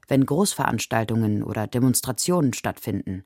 wenn 0.10 0.26
Großveranstaltungen 0.26 1.44
oder 1.44 1.66
Demonstrationen 1.66 2.54
stattfinden, 2.54 3.24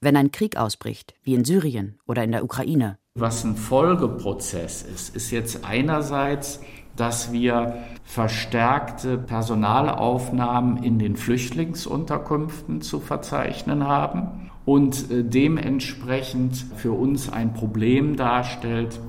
wenn 0.00 0.16
ein 0.16 0.30
Krieg 0.30 0.56
ausbricht, 0.56 1.14
wie 1.24 1.34
in 1.34 1.44
Syrien 1.44 1.98
oder 2.06 2.22
in 2.22 2.30
der 2.30 2.44
Ukraine. 2.44 2.98
Was 3.14 3.42
ein 3.44 3.56
Folgeprozess 3.56 4.82
ist, 4.82 5.16
ist 5.16 5.30
jetzt 5.32 5.64
einerseits, 5.64 6.60
dass 6.94 7.32
wir 7.32 7.82
verstärkte 8.04 9.18
Personalaufnahmen 9.18 10.82
in 10.82 11.00
den 11.00 11.16
Flüchtlingsunterkünften 11.16 12.82
zu 12.82 13.00
verzeichnen 13.00 13.84
haben 13.84 14.44
und 14.64 15.10
äh, 15.10 15.24
dementsprechend 15.24 16.56
für 16.76 16.92
uns 16.92 17.30
ein 17.30 17.54
Problem 17.54 18.16
darstellt, 18.16 19.00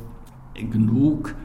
genug 0.53 1.35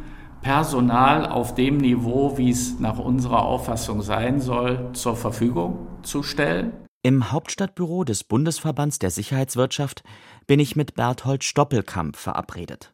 Personal 0.42 1.26
auf 1.26 1.54
dem 1.54 1.76
Niveau, 1.76 2.38
wie 2.38 2.50
es 2.50 2.78
nach 2.80 2.98
unserer 2.98 3.44
Auffassung 3.44 4.00
sein 4.00 4.40
soll, 4.40 4.90
zur 4.94 5.16
Verfügung 5.16 5.86
zu 6.02 6.22
stellen. 6.22 6.72
Im 7.02 7.32
Hauptstadtbüro 7.32 8.04
des 8.04 8.24
Bundesverbands 8.24 8.98
der 8.98 9.10
Sicherheitswirtschaft 9.10 10.02
bin 10.46 10.60
ich 10.60 10.76
mit 10.76 10.94
Berthold 10.94 11.44
Stoppelkamp 11.44 12.16
verabredet. 12.16 12.92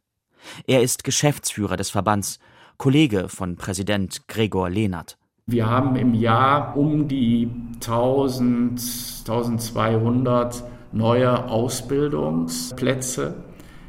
Er 0.67 0.83
ist 0.83 1.05
Geschäftsführer 1.05 1.77
des 1.77 1.91
Verbands, 1.91 2.39
Kollege 2.79 3.29
von 3.29 3.57
Präsident 3.57 4.29
Gregor 4.29 4.69
Lehnert. 4.71 5.17
Wir 5.47 5.67
haben 5.67 5.97
im 5.97 6.15
Jahr 6.15 6.77
um 6.77 7.09
die 7.09 7.49
1000, 7.77 8.81
1200 9.21 10.65
neue 10.93 11.47
Ausbildungsplätze 11.47 13.35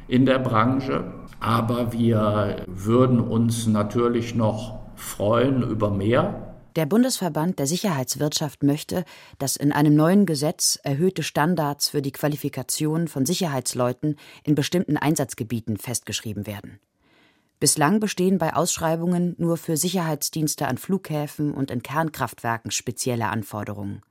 in 0.07 0.25
der 0.25 0.39
Branche. 0.39 1.13
Aber 1.39 1.93
wir 1.93 2.63
würden 2.67 3.19
uns 3.19 3.67
natürlich 3.67 4.33
noch 4.35 4.79
freuen 4.95 5.61
über 5.63 5.91
mehr. 5.91 6.55
Der 6.75 6.85
Bundesverband 6.85 7.57
der 7.57 7.65
Sicherheitswirtschaft 7.65 8.61
möchte, 8.61 9.03
dass 9.39 9.55
in 9.55 9.71
einem 9.71 9.95
neuen 9.95 10.27
Gesetz 10.27 10.79
erhöhte 10.83 11.23
Standards 11.23 11.89
für 11.89 12.03
die 12.03 12.11
Qualifikation 12.11 13.07
von 13.07 13.25
Sicherheitsleuten 13.25 14.15
in 14.43 14.53
bestimmten 14.53 14.95
Einsatzgebieten 14.95 15.77
festgeschrieben 15.77 16.45
werden. 16.45 16.79
Bislang 17.59 17.99
bestehen 17.99 18.37
bei 18.37 18.55
Ausschreibungen 18.55 19.33
nur 19.39 19.57
für 19.57 19.77
Sicherheitsdienste 19.77 20.67
an 20.67 20.77
Flughäfen 20.77 21.51
und 21.55 21.71
in 21.71 21.81
Kernkraftwerken 21.81 22.69
spezielle 22.69 23.29
Anforderungen. 23.29 24.03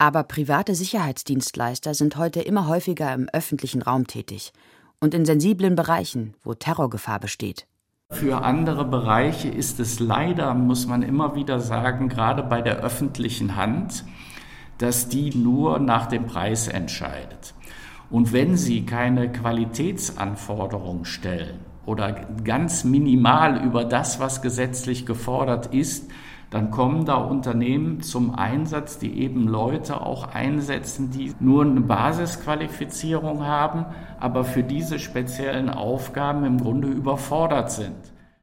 Aber 0.00 0.22
private 0.22 0.74
Sicherheitsdienstleister 0.74 1.92
sind 1.92 2.16
heute 2.16 2.40
immer 2.40 2.66
häufiger 2.66 3.12
im 3.12 3.28
öffentlichen 3.34 3.82
Raum 3.82 4.06
tätig 4.06 4.54
und 4.98 5.12
in 5.12 5.26
sensiblen 5.26 5.76
Bereichen, 5.76 6.32
wo 6.42 6.54
Terrorgefahr 6.54 7.20
besteht. 7.20 7.66
Für 8.10 8.42
andere 8.42 8.86
Bereiche 8.86 9.48
ist 9.48 9.78
es 9.78 10.00
leider, 10.00 10.54
muss 10.54 10.86
man 10.86 11.02
immer 11.02 11.34
wieder 11.34 11.60
sagen, 11.60 12.08
gerade 12.08 12.42
bei 12.42 12.62
der 12.62 12.78
öffentlichen 12.78 13.56
Hand, 13.56 14.06
dass 14.78 15.10
die 15.10 15.36
nur 15.36 15.78
nach 15.78 16.06
dem 16.06 16.24
Preis 16.24 16.66
entscheidet. 16.66 17.52
Und 18.08 18.32
wenn 18.32 18.56
sie 18.56 18.86
keine 18.86 19.30
Qualitätsanforderungen 19.30 21.04
stellen 21.04 21.60
oder 21.84 22.12
ganz 22.42 22.84
minimal 22.84 23.62
über 23.62 23.84
das, 23.84 24.18
was 24.18 24.40
gesetzlich 24.40 25.04
gefordert 25.04 25.74
ist, 25.74 26.10
dann 26.50 26.72
kommen 26.72 27.04
da 27.04 27.14
Unternehmen 27.14 28.02
zum 28.02 28.34
Einsatz, 28.34 28.98
die 28.98 29.20
eben 29.20 29.46
Leute 29.46 30.00
auch 30.00 30.24
einsetzen, 30.34 31.10
die 31.10 31.32
nur 31.38 31.62
eine 31.62 31.80
Basisqualifizierung 31.80 33.44
haben, 33.46 33.86
aber 34.18 34.44
für 34.44 34.64
diese 34.64 34.98
speziellen 34.98 35.70
Aufgaben 35.70 36.44
im 36.44 36.58
Grunde 36.58 36.88
überfordert 36.88 37.70
sind. 37.70 37.94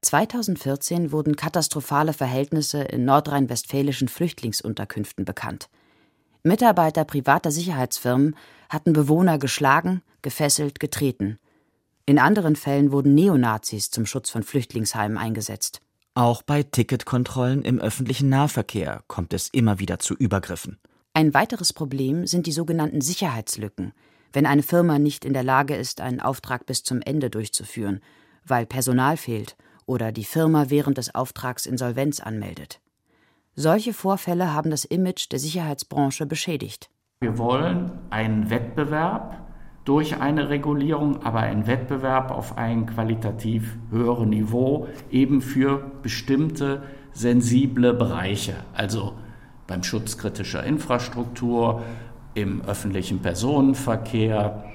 2014 0.01 1.11
wurden 1.11 1.35
katastrophale 1.35 2.13
Verhältnisse 2.13 2.81
in 2.81 3.03
nordrhein-westfälischen 3.03 4.07
Flüchtlingsunterkünften 4.07 5.25
bekannt. 5.25 5.67
Mitarbeiter 6.43 7.03
privater 7.03 7.51
Sicherheitsfirmen 7.51 8.37
hatten 8.69 8.93
Bewohner 8.93 9.37
geschlagen, 9.37 10.01
gefesselt, 10.21 10.79
getreten. 10.79 11.39
In 12.05 12.19
anderen 12.19 12.55
Fällen 12.55 12.93
wurden 12.93 13.15
Neonazis 13.15 13.91
zum 13.91 14.05
Schutz 14.05 14.29
von 14.29 14.43
Flüchtlingsheimen 14.43 15.17
eingesetzt. 15.17 15.81
Auch 16.17 16.41
bei 16.41 16.63
Ticketkontrollen 16.63 17.61
im 17.61 17.79
öffentlichen 17.79 18.27
Nahverkehr 18.27 19.03
kommt 19.05 19.33
es 19.33 19.49
immer 19.49 19.77
wieder 19.77 19.99
zu 19.99 20.15
Übergriffen. 20.15 20.79
Ein 21.13 21.35
weiteres 21.35 21.73
Problem 21.73 22.25
sind 22.25 22.47
die 22.47 22.51
sogenannten 22.51 23.01
Sicherheitslücken, 23.01 23.93
wenn 24.33 24.47
eine 24.47 24.63
Firma 24.63 24.97
nicht 24.97 25.25
in 25.25 25.33
der 25.33 25.43
Lage 25.43 25.75
ist, 25.75 26.01
einen 26.01 26.19
Auftrag 26.19 26.65
bis 26.65 26.81
zum 26.81 27.01
Ende 27.03 27.29
durchzuführen, 27.29 27.99
weil 28.43 28.65
Personal 28.65 29.15
fehlt 29.15 29.57
oder 29.85 30.11
die 30.11 30.23
Firma 30.23 30.71
während 30.71 30.97
des 30.97 31.13
Auftrags 31.13 31.67
Insolvenz 31.67 32.19
anmeldet. 32.19 32.81
Solche 33.53 33.93
Vorfälle 33.93 34.55
haben 34.55 34.71
das 34.71 34.85
Image 34.85 35.31
der 35.31 35.37
Sicherheitsbranche 35.37 36.25
beschädigt. 36.25 36.89
Wir 37.19 37.37
wollen 37.37 37.91
einen 38.09 38.49
Wettbewerb 38.49 39.46
durch 39.87 40.19
eine 40.19 40.49
Regulierung, 40.49 41.23
aber 41.23 41.39
ein 41.39 41.65
Wettbewerb 41.65 42.29
auf 42.31 42.57
ein 42.57 42.87
qualitativ 42.87 43.77
höheres 43.89 44.27
Niveau, 44.27 44.89
eben 45.09 45.41
für 45.41 45.91
bestimmte 46.03 46.83
sensible 47.13 47.93
Bereiche, 47.93 48.55
also 48.73 49.13
beim 49.65 49.83
Schutz 49.83 50.17
kritischer 50.17 50.61
Infrastruktur, 50.63 51.83
im 52.33 52.61
öffentlichen 52.65 53.19
Personenverkehr, 53.19 54.65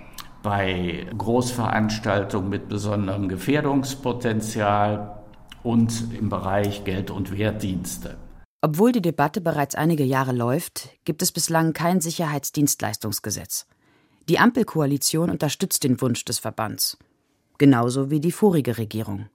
bei 0.42 1.06
Großveranstaltungen 1.16 2.48
mit 2.48 2.68
besonderem 2.70 3.28
Gefährdungspotenzial 3.28 5.22
und 5.62 6.06
im 6.18 6.30
Bereich 6.30 6.84
Geld- 6.84 7.10
und 7.10 7.36
Wertdienste. 7.36 8.16
Obwohl 8.62 8.92
die 8.92 9.02
Debatte 9.02 9.42
bereits 9.42 9.74
einige 9.74 10.04
Jahre 10.04 10.32
läuft, 10.32 10.88
gibt 11.04 11.20
es 11.20 11.32
bislang 11.32 11.74
kein 11.74 12.00
Sicherheitsdienstleistungsgesetz. 12.00 13.66
Die 14.28 14.38
Ampelkoalition 14.38 15.30
unterstützt 15.30 15.82
den 15.84 16.00
Wunsch 16.00 16.24
des 16.24 16.38
Verbands, 16.38 16.96
genauso 17.58 18.10
wie 18.10 18.20
die 18.20 18.32
vorige 18.32 18.78
Regierung. 18.78 19.28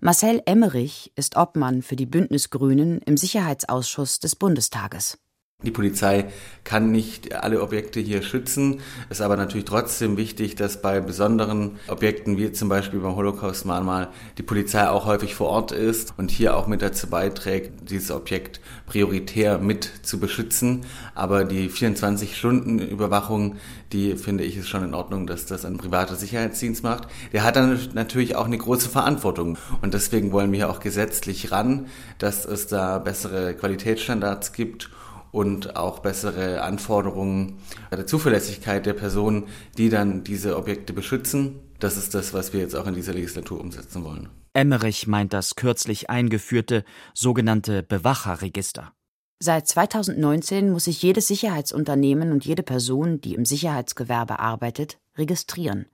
Marcel 0.00 0.42
Emmerich 0.46 1.12
ist 1.16 1.36
Obmann 1.36 1.82
für 1.82 1.96
die 1.96 2.06
Bündnisgrünen 2.06 3.00
im 3.02 3.16
Sicherheitsausschuss 3.16 4.20
des 4.20 4.36
Bundestages. 4.36 5.18
Die 5.64 5.72
Polizei 5.72 6.26
kann 6.62 6.92
nicht 6.92 7.34
alle 7.34 7.60
Objekte 7.62 7.98
hier 7.98 8.22
schützen. 8.22 8.78
Es 9.10 9.18
ist 9.18 9.24
aber 9.24 9.36
natürlich 9.36 9.64
trotzdem 9.64 10.16
wichtig, 10.16 10.54
dass 10.54 10.80
bei 10.80 11.00
besonderen 11.00 11.80
Objekten, 11.88 12.36
wie 12.36 12.52
zum 12.52 12.68
Beispiel 12.68 13.00
beim 13.00 13.16
Holocaust-Mahnmal, 13.16 14.06
die 14.38 14.44
Polizei 14.44 14.88
auch 14.88 15.04
häufig 15.04 15.34
vor 15.34 15.48
Ort 15.48 15.72
ist 15.72 16.14
und 16.16 16.30
hier 16.30 16.56
auch 16.56 16.68
mit 16.68 16.80
dazu 16.80 17.08
beiträgt, 17.08 17.90
dieses 17.90 18.12
Objekt 18.12 18.60
prioritär 18.86 19.58
mit 19.58 19.90
zu 20.02 20.20
beschützen. 20.20 20.84
Aber 21.16 21.44
die 21.44 21.68
24-Stunden-Überwachung, 21.68 23.56
die 23.90 24.14
finde 24.14 24.44
ich 24.44 24.58
ist 24.58 24.68
schon 24.68 24.84
in 24.84 24.94
Ordnung, 24.94 25.26
dass 25.26 25.46
das 25.46 25.64
ein 25.64 25.76
privater 25.76 26.14
Sicherheitsdienst 26.14 26.84
macht. 26.84 27.08
Der 27.32 27.42
hat 27.42 27.56
dann 27.56 27.80
natürlich 27.94 28.36
auch 28.36 28.46
eine 28.46 28.58
große 28.58 28.90
Verantwortung. 28.90 29.58
Und 29.82 29.92
deswegen 29.92 30.30
wollen 30.30 30.52
wir 30.52 30.70
auch 30.70 30.78
gesetzlich 30.78 31.50
ran, 31.50 31.86
dass 32.18 32.44
es 32.44 32.68
da 32.68 33.00
bessere 33.00 33.54
Qualitätsstandards 33.54 34.52
gibt 34.52 34.90
und 35.32 35.76
auch 35.76 36.00
bessere 36.00 36.62
Anforderungen 36.62 37.58
bei 37.90 37.96
der 37.96 38.06
Zuverlässigkeit 38.06 38.86
der 38.86 38.94
Personen, 38.94 39.48
die 39.76 39.88
dann 39.88 40.24
diese 40.24 40.56
Objekte 40.56 40.92
beschützen. 40.92 41.60
Das 41.78 41.96
ist 41.96 42.14
das, 42.14 42.34
was 42.34 42.52
wir 42.52 42.60
jetzt 42.60 42.74
auch 42.74 42.86
in 42.86 42.94
dieser 42.94 43.12
Legislatur 43.12 43.60
umsetzen 43.60 44.04
wollen. 44.04 44.28
Emmerich 44.52 45.06
meint 45.06 45.32
das 45.32 45.54
kürzlich 45.54 46.10
eingeführte 46.10 46.84
sogenannte 47.14 47.82
Bewacherregister. 47.82 48.92
Seit 49.40 49.68
2019 49.68 50.70
muss 50.70 50.84
sich 50.84 51.00
jedes 51.00 51.28
Sicherheitsunternehmen 51.28 52.32
und 52.32 52.44
jede 52.44 52.64
Person, 52.64 53.20
die 53.20 53.34
im 53.34 53.44
Sicherheitsgewerbe 53.44 54.40
arbeitet, 54.40 54.98
registrieren. 55.16 55.86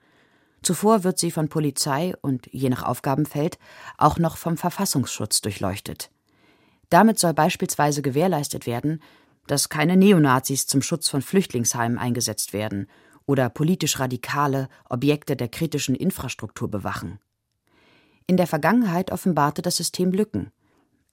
Zuvor 0.62 1.04
wird 1.04 1.18
sie 1.18 1.30
von 1.30 1.50
Polizei 1.50 2.14
und 2.22 2.48
je 2.50 2.70
nach 2.70 2.82
Aufgabenfeld 2.84 3.58
auch 3.98 4.18
noch 4.18 4.38
vom 4.38 4.56
Verfassungsschutz 4.56 5.42
durchleuchtet. 5.42 6.10
Damit 6.88 7.18
soll 7.18 7.34
beispielsweise 7.34 8.00
gewährleistet 8.00 8.66
werden, 8.66 9.02
dass 9.46 9.68
keine 9.68 9.96
Neonazis 9.96 10.66
zum 10.66 10.82
Schutz 10.82 11.08
von 11.08 11.22
Flüchtlingsheimen 11.22 11.98
eingesetzt 11.98 12.52
werden 12.52 12.88
oder 13.26 13.48
politisch 13.48 13.98
Radikale 13.98 14.68
Objekte 14.88 15.36
der 15.36 15.48
kritischen 15.48 15.94
Infrastruktur 15.94 16.70
bewachen. 16.70 17.18
In 18.26 18.36
der 18.36 18.46
Vergangenheit 18.46 19.10
offenbarte 19.10 19.62
das 19.62 19.76
System 19.76 20.12
Lücken 20.12 20.50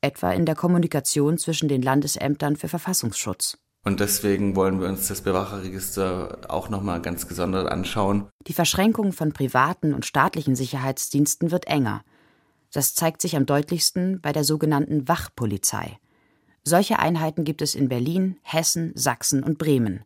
etwa 0.01 0.31
in 0.31 0.45
der 0.45 0.55
Kommunikation 0.55 1.37
zwischen 1.37 1.69
den 1.69 1.81
Landesämtern 1.81 2.55
für 2.55 2.67
Verfassungsschutz. 2.67 3.57
Und 3.83 3.99
deswegen 3.99 4.55
wollen 4.55 4.79
wir 4.79 4.87
uns 4.87 5.07
das 5.07 5.21
Bewacherregister 5.21 6.39
auch 6.49 6.69
nochmal 6.69 7.01
ganz 7.01 7.27
gesondert 7.27 7.71
anschauen. 7.71 8.27
Die 8.47 8.53
Verschränkung 8.53 9.11
von 9.11 9.31
privaten 9.31 9.93
und 9.93 10.05
staatlichen 10.05 10.55
Sicherheitsdiensten 10.55 11.49
wird 11.49 11.67
enger. 11.67 12.03
Das 12.71 12.93
zeigt 12.93 13.21
sich 13.21 13.35
am 13.35 13.45
deutlichsten 13.45 14.21
bei 14.21 14.33
der 14.33 14.43
sogenannten 14.43 15.07
Wachpolizei. 15.07 15.97
Solche 16.63 16.99
Einheiten 16.99 17.43
gibt 17.43 17.61
es 17.61 17.75
in 17.75 17.89
Berlin, 17.89 18.37
Hessen, 18.43 18.91
Sachsen 18.95 19.43
und 19.43 19.57
Bremen. 19.57 20.03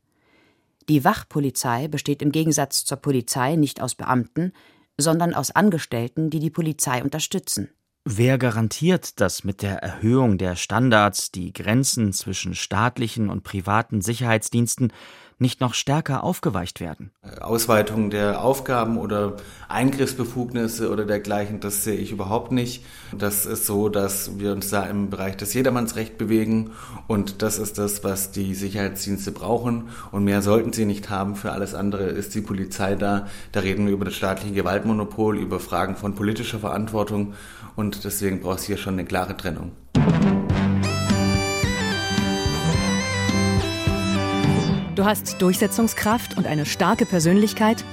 Die 0.88 1.04
Wachpolizei 1.04 1.88
besteht 1.88 2.22
im 2.22 2.32
Gegensatz 2.32 2.86
zur 2.86 2.98
Polizei 2.98 3.56
nicht 3.56 3.82
aus 3.82 3.96
Beamten, 3.96 4.54
sondern 4.98 5.34
aus 5.34 5.52
Angestellten, 5.52 6.30
die 6.30 6.40
die 6.40 6.50
Polizei 6.52 7.04
unterstützen. 7.04 7.70
Wer 8.08 8.38
garantiert, 8.38 9.20
dass 9.20 9.44
mit 9.44 9.64
der 9.64 9.78
Erhöhung 9.78 10.38
der 10.38 10.56
Standards 10.56 11.32
die 11.32 11.52
Grenzen 11.52 12.14
zwischen 12.14 12.54
staatlichen 12.54 13.30
und 13.30 13.44
privaten 13.44 14.02
Sicherheitsdiensten 14.02 14.94
nicht 15.40 15.62
noch 15.62 15.74
stärker 15.74 16.24
aufgeweicht 16.24 16.80
werden? 16.80 17.12
Ausweitung 17.42 18.10
der 18.10 18.42
Aufgaben 18.42 18.98
oder 18.98 19.38
Eingriffsbefugnisse 19.68 20.92
oder 20.92 21.06
dergleichen, 21.06 21.60
das 21.60 21.84
sehe 21.84 21.98
ich 21.98 22.12
überhaupt 22.12 22.52
nicht. 22.52 22.86
Das 23.18 23.46
ist 23.46 23.66
so, 23.66 23.90
dass 23.90 24.40
wir 24.40 24.52
uns 24.52 24.70
da 24.70 24.84
im 24.84 25.10
Bereich 25.10 25.38
des 25.38 25.54
Jedermannsrecht 25.54 26.18
bewegen 26.18 26.72
und 27.08 27.42
das 27.42 27.58
ist 27.58 27.78
das, 27.78 28.04
was 28.04 28.32
die 28.32 28.56
Sicherheitsdienste 28.56 29.32
brauchen 29.32 29.90
und 30.12 30.24
mehr 30.24 30.42
sollten 30.42 30.74
sie 30.74 30.86
nicht 30.86 31.10
haben. 31.10 31.36
Für 31.36 31.52
alles 31.52 31.74
andere 31.74 32.04
ist 32.04 32.36
die 32.36 32.42
Polizei 32.42 32.96
da. 32.96 33.28
Da 33.52 33.60
reden 33.62 33.88
wir 33.88 33.94
über 33.94 34.06
das 34.06 34.16
staatliche 34.16 34.54
Gewaltmonopol, 34.54 35.38
über 35.38 35.60
Fragen 35.60 35.96
von 35.96 36.16
politischer 36.16 36.60
Verantwortung 36.60 37.34
und 37.76 38.04
deswegen 38.04 38.42
braucht 38.42 38.60
es 38.60 38.66
hier 38.66 38.78
schon 38.78 38.94
eine 38.94 39.06
klare 39.06 39.36
Trennung. 39.36 39.72
Du 44.96 45.04
hast 45.04 45.42
Durchsetzungskraft 45.42 46.38
und 46.38 46.48
eine 46.48 46.66
starke 46.66 47.06
Persönlichkeit. 47.06 47.84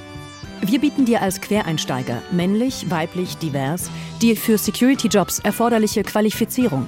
Wir 0.61 0.79
bieten 0.79 1.03
dir 1.03 1.21
als 1.21 1.41
Quereinsteiger, 1.41 2.21
männlich, 2.31 2.89
weiblich, 2.89 3.37
divers, 3.37 3.89
die 4.21 4.37
für 4.37 4.57
Security-Jobs 4.57 5.39
erforderliche 5.39 6.03
Qualifizierung. 6.03 6.87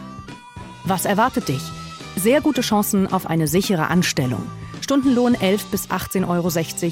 Was 0.86 1.04
erwartet 1.04 1.50
dich? 1.50 1.62
Sehr 2.16 2.40
gute 2.40 2.62
Chancen 2.62 3.12
auf 3.12 3.28
eine 3.28 3.48
sichere 3.48 3.88
Anstellung. 3.88 4.42
Stundenlohn 4.80 5.36
11 5.36 5.66
bis 5.66 5.90
18,60 5.90 6.30
Euro 6.30 6.50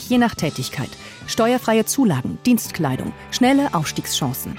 je 0.10 0.18
nach 0.18 0.36
Tätigkeit. 0.36 0.90
Steuerfreie 1.26 1.86
Zulagen, 1.86 2.40
Dienstkleidung, 2.46 3.14
schnelle 3.32 3.74
Aufstiegschancen. 3.74 4.58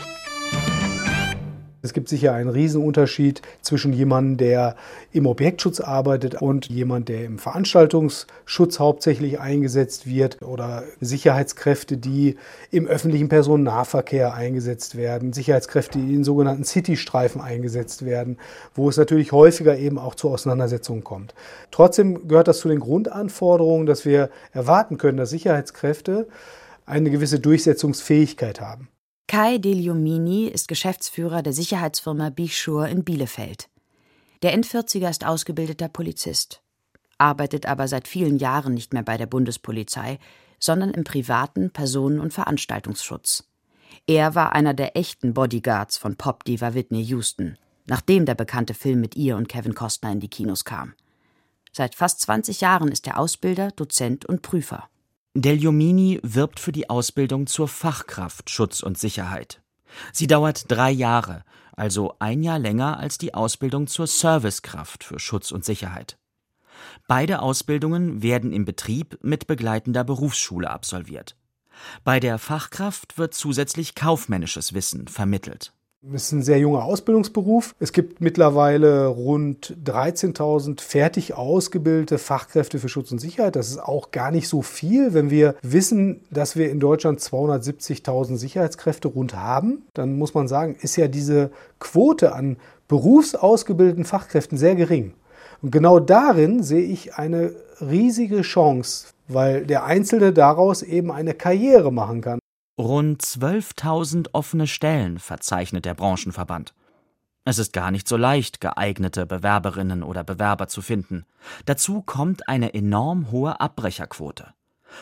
Es 1.85 1.93
gibt 1.93 2.09
sicher 2.09 2.33
einen 2.33 2.49
Riesenunterschied 2.49 3.43
zwischen 3.61 3.93
jemandem, 3.93 4.39
der 4.39 4.75
im 5.13 5.27
Objektschutz 5.27 5.81
arbeitet 5.81 6.41
und 6.41 6.71
jemand, 6.71 7.11
der 7.11 7.27
im 7.27 7.39
Veranstaltungsschutz 7.39 8.79
hauptsächlich 8.79 9.39
eingesetzt 9.39 10.07
wird 10.07 10.41
oder 10.41 10.85
Sicherheitskräfte, 11.03 11.99
die 11.99 12.37
im 12.71 12.87
öffentlichen 12.87 13.29
Personennahverkehr 13.29 14.33
eingesetzt 14.33 14.97
werden, 14.97 15.35
Sicherheitskräfte, 15.35 15.99
die 15.99 16.15
in 16.15 16.25
sogenannten 16.25 16.65
Citystreifen 16.65 17.43
eingesetzt 17.43 18.07
werden, 18.07 18.39
wo 18.75 18.89
es 18.89 18.97
natürlich 18.97 19.33
häufiger 19.33 19.77
eben 19.77 19.99
auch 19.99 20.15
zu 20.15 20.31
Auseinandersetzungen 20.31 21.05
kommt. 21.05 21.35
Trotzdem 21.71 22.29
gehört 22.29 22.49
das 22.49 22.61
zu 22.61 22.69
den 22.69 22.81
Grundanforderungen, 22.81 23.85
dass 23.85 24.07
wir 24.07 24.31
erwarten 24.53 24.97
können, 24.97 25.19
dass 25.19 25.29
Sicherheitskräfte 25.29 26.29
eine 26.87 27.11
gewisse 27.11 27.41
Durchsetzungsfähigkeit 27.41 28.63
haben. 28.63 28.89
Kai 29.27 29.57
Deliomini 29.59 30.47
ist 30.47 30.69
Geschäftsführer 30.69 31.43
der 31.43 31.55
Sicherheitsfirma 31.55 32.29
Bichur 32.29 32.89
in 32.89 33.05
Bielefeld. 33.05 33.71
Der 34.43 34.53
Endvierziger 34.53 35.09
ist 35.09 35.25
ausgebildeter 35.25 35.89
Polizist, 35.89 36.63
arbeitet 37.17 37.65
aber 37.65 37.89
seit 37.89 38.07
vielen 38.07 38.37
Jahren 38.37 38.75
nicht 38.75 38.93
mehr 38.93 39.03
bei 39.03 39.17
der 39.17 39.27
Bundespolizei, 39.27 40.19
sondern 40.59 40.91
im 40.91 41.05
privaten 41.05 41.71
Personen- 41.71 42.21
und 42.21 42.35
Veranstaltungsschutz. 42.35 43.45
Er 44.07 44.35
war 44.35 44.53
einer 44.53 44.75
der 44.75 44.97
echten 44.97 45.33
Bodyguards 45.33 45.97
von 45.97 46.17
Popdiva 46.17 46.75
Whitney 46.75 47.03
Houston, 47.05 47.57
nachdem 47.87 48.27
der 48.27 48.35
bekannte 48.35 48.75
Film 48.75 49.01
mit 49.01 49.17
ihr 49.17 49.37
und 49.37 49.49
Kevin 49.49 49.75
Costner 49.75 50.13
in 50.13 50.21
die 50.21 50.29
Kinos 50.29 50.65
kam. 50.67 50.95
Seit 51.73 51.95
fast 51.95 52.21
20 52.21 52.61
Jahren 52.61 52.89
ist 52.93 53.07
er 53.07 53.19
Ausbilder, 53.19 53.71
Dozent 53.71 54.27
und 54.27 54.43
Prüfer. 54.43 54.89
Deljomini 55.37 56.21
wirbt 56.23 56.61
für 56.61 56.71
die 56.71 56.89
Ausbildung 56.89 57.49
zur 57.49 57.67
Fachkraft 57.67 58.51
Schutz 58.51 58.85
und 58.85 58.97
Sicherheit. 58.97 59.63
Sie 60.13 60.29
dauert 60.29 60.71
drei 60.71 60.93
Jahre, 60.93 61.45
also 61.73 62.15
ein 62.21 62.45
Jahr 62.45 62.61
länger 62.61 63.01
als 63.01 63.19
die 63.19 63.35
Ausbildung 63.35 63.89
zur 63.89 64.07
Servicekraft 64.07 65.03
für 65.03 65.19
Schutz 65.19 65.51
und 65.51 65.65
Sicherheit. 65.65 66.19
Beide 67.09 67.43
Ausbildungen 67.43 68.23
werden 68.23 68.53
im 68.53 68.65
Betrieb 68.65 69.19
mit 69.23 69.49
begleitender 69.49 70.05
Berufsschule 70.05 70.71
absolviert. 70.71 71.37
Bei 72.05 72.21
der 72.21 72.39
Fachkraft 72.39 73.19
wird 73.19 73.35
zusätzlich 73.35 73.97
kaufmännisches 73.97 74.73
Wissen 74.73 75.09
vermittelt. 75.09 75.74
Es 76.13 76.25
ist 76.25 76.33
ein 76.33 76.43
sehr 76.43 76.59
junger 76.59 76.85
Ausbildungsberuf. 76.85 77.75
Es 77.79 77.93
gibt 77.93 78.21
mittlerweile 78.21 79.07
rund 79.07 79.75
13.000 79.85 80.83
fertig 80.83 81.35
ausgebildete 81.35 82.19
Fachkräfte 82.19 82.79
für 82.79 82.91
Schutz 82.91 83.11
und 83.11 83.21
Sicherheit. 83.21 83.57
Das 83.57 83.71
ist 83.71 83.79
auch 83.79 84.11
gar 84.11 84.31
nicht 84.31 84.49
so 84.49 84.61
viel. 84.61 85.15
Wenn 85.15 85.31
wir 85.31 85.55
wissen, 85.63 86.21
dass 86.31 86.57
wir 86.57 86.71
in 86.71 86.79
Deutschland 86.79 87.21
270.000 87.21 88.37
Sicherheitskräfte 88.37 89.09
rund 89.09 89.35
haben, 89.35 89.87
dann 89.95 90.19
muss 90.19 90.35
man 90.35 90.47
sagen, 90.47 90.77
ist 90.79 90.97
ja 90.97 91.09
diese 91.09 91.51
Quote 91.79 92.35
an 92.35 92.59
berufsausgebildeten 92.87 94.05
Fachkräften 94.05 94.59
sehr 94.59 94.75
gering. 94.75 95.15
Und 95.63 95.71
genau 95.71 96.01
darin 96.01 96.63
sehe 96.63 96.85
ich 96.85 97.15
eine 97.15 97.53
riesige 97.81 98.43
Chance, 98.43 99.09
weil 99.29 99.65
der 99.65 99.85
Einzelne 99.85 100.35
daraus 100.35 100.83
eben 100.83 101.11
eine 101.11 101.33
Karriere 101.33 101.91
machen 101.91 102.21
kann. 102.21 102.39
Rund 102.77 103.23
12.000 103.23 104.31
offene 104.33 104.67
Stellen 104.67 105.21
verzeichnet 105.21 105.85
der 105.85 105.95
Branchenverband. 105.95 106.75
Es 107.45 107.59
ist 107.59 107.73
gar 107.73 107.93
nicht 107.93 108.09
so 108.09 108.17
leicht, 108.17 108.61
geeignete 108.61 109.27
Bewerberinnen 109.27 110.03
oder 110.03 110.25
Bewerber 110.25 110.67
zu 110.67 110.83
finden. 110.83 111.25
Dazu 111.67 112.03
kommt 112.03 112.49
eine 112.49 112.75
enorm 112.75 113.31
hohe 113.31 113.61
Abbrecherquote. 113.61 114.55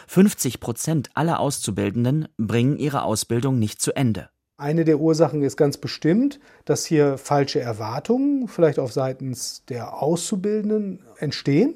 50 0.07 0.61
Prozent 0.61 1.11
aller 1.15 1.41
Auszubildenden 1.41 2.29
bringen 2.37 2.77
ihre 2.77 3.05
Ausbildung 3.05 3.59
nicht 3.59 3.81
zu 3.81 3.97
Ende. 3.97 4.29
Eine 4.59 4.85
der 4.85 5.01
Ursachen 5.01 5.43
ist 5.43 5.57
ganz 5.57 5.79
bestimmt, 5.79 6.41
dass 6.67 6.85
hier 6.85 7.17
falsche 7.17 7.61
Erwartungen 7.61 8.49
vielleicht 8.49 8.79
auf 8.81 8.93
seitens 8.93 9.65
der 9.65 10.03
Auszubildenden 10.03 11.01
entstehen. 11.17 11.75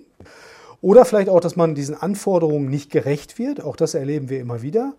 Oder 0.83 1.05
vielleicht 1.05 1.31
auch, 1.31 1.41
dass 1.41 1.57
man 1.57 1.75
diesen 1.75 1.95
Anforderungen 1.95 2.69
nicht 2.69 2.91
gerecht 2.91 3.39
wird. 3.39 3.63
Auch 3.63 3.77
das 3.77 3.95
erleben 3.95 4.29
wir 4.29 4.41
immer 4.41 4.63
wieder. 4.63 4.95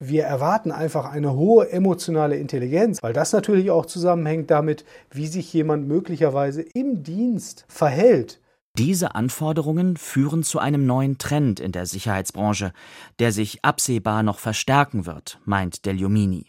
Wir 0.00 0.24
erwarten 0.24 0.70
einfach 0.70 1.10
eine 1.10 1.32
hohe 1.34 1.72
emotionale 1.72 2.36
Intelligenz, 2.36 3.02
weil 3.02 3.12
das 3.12 3.32
natürlich 3.32 3.72
auch 3.72 3.84
zusammenhängt 3.84 4.48
damit, 4.48 4.84
wie 5.10 5.26
sich 5.26 5.52
jemand 5.52 5.88
möglicherweise 5.88 6.62
im 6.62 7.02
Dienst 7.02 7.64
verhält. 7.68 8.40
Diese 8.76 9.16
Anforderungen 9.16 9.96
führen 9.96 10.44
zu 10.44 10.60
einem 10.60 10.86
neuen 10.86 11.18
Trend 11.18 11.58
in 11.58 11.72
der 11.72 11.84
Sicherheitsbranche, 11.84 12.72
der 13.18 13.32
sich 13.32 13.64
absehbar 13.64 14.22
noch 14.22 14.38
verstärken 14.38 15.04
wird, 15.04 15.40
meint 15.44 15.84
Deljomini. 15.84 16.46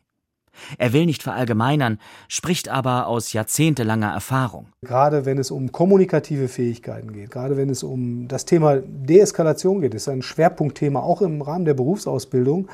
Er 0.77 0.93
will 0.93 1.05
nicht 1.05 1.23
verallgemeinern, 1.23 1.99
spricht 2.27 2.69
aber 2.69 3.07
aus 3.07 3.33
jahrzehntelanger 3.33 4.11
Erfahrung. 4.11 4.67
Gerade 4.81 5.25
wenn 5.25 5.37
es 5.37 5.51
um 5.51 5.71
kommunikative 5.71 6.47
Fähigkeiten 6.47 7.13
geht, 7.13 7.31
gerade 7.31 7.57
wenn 7.57 7.69
es 7.69 7.83
um 7.83 8.27
das 8.27 8.45
Thema 8.45 8.77
Deeskalation 8.77 9.81
geht, 9.81 9.93
ist 9.93 10.09
ein 10.09 10.21
Schwerpunktthema 10.21 10.99
auch 10.99 11.21
im 11.21 11.41
Rahmen 11.41 11.65
der 11.65 11.73
Berufsausbildung, 11.73 12.67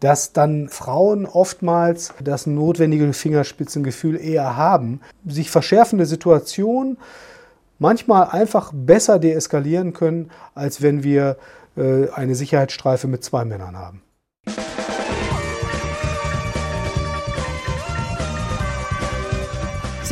dass 0.00 0.32
dann 0.32 0.68
Frauen 0.68 1.26
oftmals 1.26 2.14
das 2.22 2.46
notwendige 2.46 3.12
Fingerspitzengefühl 3.12 4.20
eher 4.20 4.56
haben, 4.56 5.00
sich 5.26 5.50
verschärfende 5.50 6.06
Situationen 6.06 6.98
manchmal 7.78 8.28
einfach 8.28 8.72
besser 8.74 9.18
deeskalieren 9.18 9.92
können, 9.92 10.30
als 10.54 10.82
wenn 10.82 11.02
wir 11.02 11.36
äh, 11.76 12.08
eine 12.10 12.34
Sicherheitsstreife 12.34 13.08
mit 13.08 13.24
zwei 13.24 13.44
Männern 13.44 13.76
haben. 13.76 14.02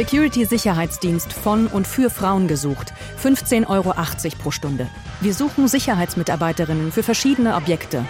Security-Sicherheitsdienst 0.01 1.31
von 1.31 1.67
und 1.67 1.87
für 1.87 2.09
Frauen 2.09 2.49
gesucht. 2.49 2.95
15,80 3.23 3.69
Euro 3.69 3.93
pro 4.43 4.51
Stunde. 4.51 4.89
Wir 5.21 5.35
suchen 5.35 5.69
Sicherheitsmitarbeiterinnen 5.69 6.91
für 6.91 7.03
verschiedene 7.03 7.55
Objekte. 7.55 8.07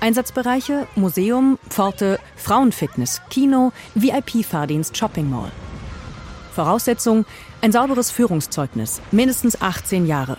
Einsatzbereiche 0.00 0.86
Museum, 0.94 1.58
Pforte, 1.70 2.20
Frauenfitness, 2.36 3.22
Kino, 3.30 3.72
VIP-Fahrdienst, 3.94 4.94
Shopping 4.94 5.30
Mall. 5.30 5.50
Voraussetzung 6.54 7.24
ein 7.62 7.72
sauberes 7.72 8.10
Führungszeugnis, 8.10 9.00
mindestens 9.12 9.62
18 9.62 10.04
Jahre. 10.04 10.36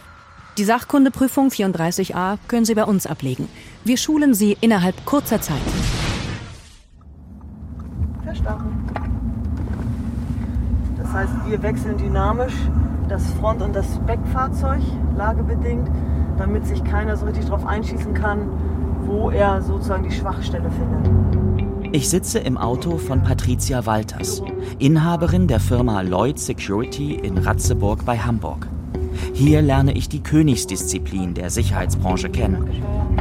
Die 0.59 0.65
Sachkundeprüfung 0.65 1.49
34a 1.49 2.37
können 2.47 2.65
Sie 2.65 2.75
bei 2.75 2.83
uns 2.83 3.07
ablegen. 3.07 3.49
Wir 3.85 3.97
schulen 3.97 4.35
Sie 4.35 4.55
innerhalb 4.61 5.03
kurzer 5.03 5.41
Zeit. 5.41 5.57
Verstanden. 8.23 9.02
Das 11.13 11.30
heißt, 11.30 11.47
wir 11.47 11.62
wechseln 11.62 11.95
dynamisch 11.95 12.56
das 13.08 13.23
Front- 13.39 13.62
und 13.62 13.76
das 13.76 13.86
Backfahrzeug, 14.08 14.82
lagebedingt, 15.15 15.88
damit 16.39 16.65
sich 16.65 16.84
keiner 16.84 17.15
so 17.17 17.28
richtig 17.28 17.45
darauf 17.45 17.67
einschießen 17.67 18.15
kann, 18.15 18.49
wo 19.06 19.30
er 19.30 19.62
sozusagen 19.62 20.10
die 20.10 20.15
Schwachstelle 20.15 20.71
findet. 20.71 21.93
Ich 21.93 22.10
sitze 22.10 22.39
im 22.39 22.58
Auto 22.58 22.97
von 22.97 23.21
Patricia 23.21 23.86
Walters, 23.86 24.41
Inhaberin 24.80 25.47
der 25.47 25.60
Firma 25.60 26.02
Lloyd 26.02 26.39
Security 26.39 27.13
in 27.13 27.38
Ratzeburg 27.38 28.04
bei 28.06 28.17
Hamburg. 28.17 28.67
Hier 29.34 29.62
lerne 29.62 29.93
ich 29.93 30.10
die 30.10 30.23
Königsdisziplin 30.23 31.36
der 31.36 31.52
Sicherheitsbranche 31.52 32.32
kennen, 32.32 32.71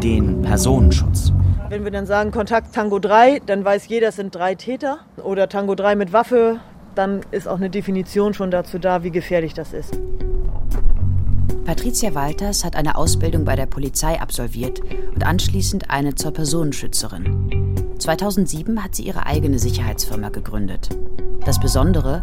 den 0.02 0.40
Personenschutz. 0.40 1.30
Wenn 1.68 1.84
wir 1.84 1.90
dann 1.90 2.06
sagen 2.06 2.30
Kontakt 2.30 2.74
Tango 2.74 2.98
3, 2.98 3.42
dann 3.44 3.66
weiß 3.66 3.88
jeder, 3.88 4.08
es 4.08 4.16
sind 4.16 4.34
drei 4.34 4.54
Täter. 4.54 5.00
Oder 5.22 5.50
Tango 5.50 5.74
3 5.74 5.94
mit 5.96 6.14
Waffe, 6.14 6.60
dann 6.94 7.20
ist 7.30 7.48
auch 7.48 7.56
eine 7.56 7.70
Definition 7.70 8.34
schon 8.34 8.50
dazu 8.50 8.78
da, 8.78 9.02
wie 9.02 9.10
gefährlich 9.10 9.54
das 9.54 9.72
ist. 9.72 9.98
Patricia 11.64 12.14
Walters 12.14 12.64
hat 12.64 12.76
eine 12.76 12.96
Ausbildung 12.96 13.44
bei 13.44 13.56
der 13.56 13.66
Polizei 13.66 14.20
absolviert 14.20 14.80
und 15.14 15.24
anschließend 15.24 15.90
eine 15.90 16.14
zur 16.14 16.32
Personenschützerin. 16.32 17.94
2007 17.98 18.82
hat 18.82 18.96
sie 18.96 19.04
ihre 19.04 19.26
eigene 19.26 19.58
Sicherheitsfirma 19.58 20.30
gegründet. 20.30 20.88
Das 21.44 21.60
Besondere, 21.60 22.22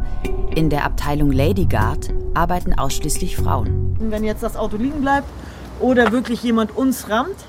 in 0.54 0.70
der 0.70 0.86
Abteilung 0.86 1.32
Lady 1.32 1.66
Guard 1.66 2.14
arbeiten 2.34 2.74
ausschließlich 2.74 3.38
Frauen. 3.38 3.98
Wenn 4.00 4.24
jetzt 4.24 4.44
das 4.44 4.56
Auto 4.56 4.78
liegen 4.78 5.02
bleibt 5.02 5.28
oder 5.80 6.12
wirklich 6.12 6.44
jemand 6.44 6.76
uns 6.76 7.10
rammt, 7.10 7.46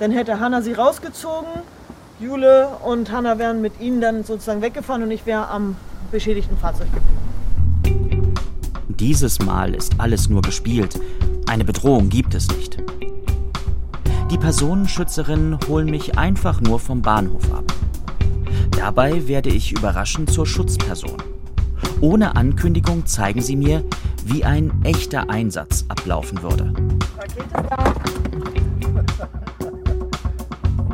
dann 0.00 0.10
hätte 0.10 0.40
Hanna 0.40 0.62
sie 0.62 0.72
rausgezogen, 0.72 1.48
Jule 2.18 2.68
und 2.84 3.10
Hanna 3.12 3.38
wären 3.38 3.60
mit 3.60 3.80
ihnen 3.80 4.00
dann 4.00 4.24
sozusagen 4.24 4.62
weggefahren 4.62 5.02
und 5.02 5.10
ich 5.10 5.26
wäre 5.26 5.48
am 5.48 5.76
beschädigten 6.10 6.56
Fahrzeug 6.56 6.88
geblieben. 6.92 8.34
Dieses 8.88 9.38
Mal 9.40 9.74
ist 9.74 9.94
alles 9.98 10.28
nur 10.28 10.42
gespielt. 10.42 11.00
Eine 11.48 11.64
Bedrohung 11.64 12.08
gibt 12.08 12.34
es 12.34 12.48
nicht. 12.48 12.76
Die 14.30 14.38
Personenschützerinnen 14.38 15.58
holen 15.66 15.90
mich 15.90 16.18
einfach 16.18 16.60
nur 16.60 16.78
vom 16.78 17.02
Bahnhof 17.02 17.52
ab. 17.52 17.64
Dabei 18.72 19.26
werde 19.26 19.50
ich 19.50 19.72
überraschend 19.72 20.30
zur 20.30 20.46
Schutzperson. 20.46 21.16
Ohne 22.00 22.36
Ankündigung 22.36 23.06
zeigen 23.06 23.42
sie 23.42 23.56
mir, 23.56 23.84
wie 24.24 24.44
ein 24.44 24.70
echter 24.84 25.28
Einsatz 25.30 25.84
ablaufen 25.88 26.42
würde. 26.42 26.72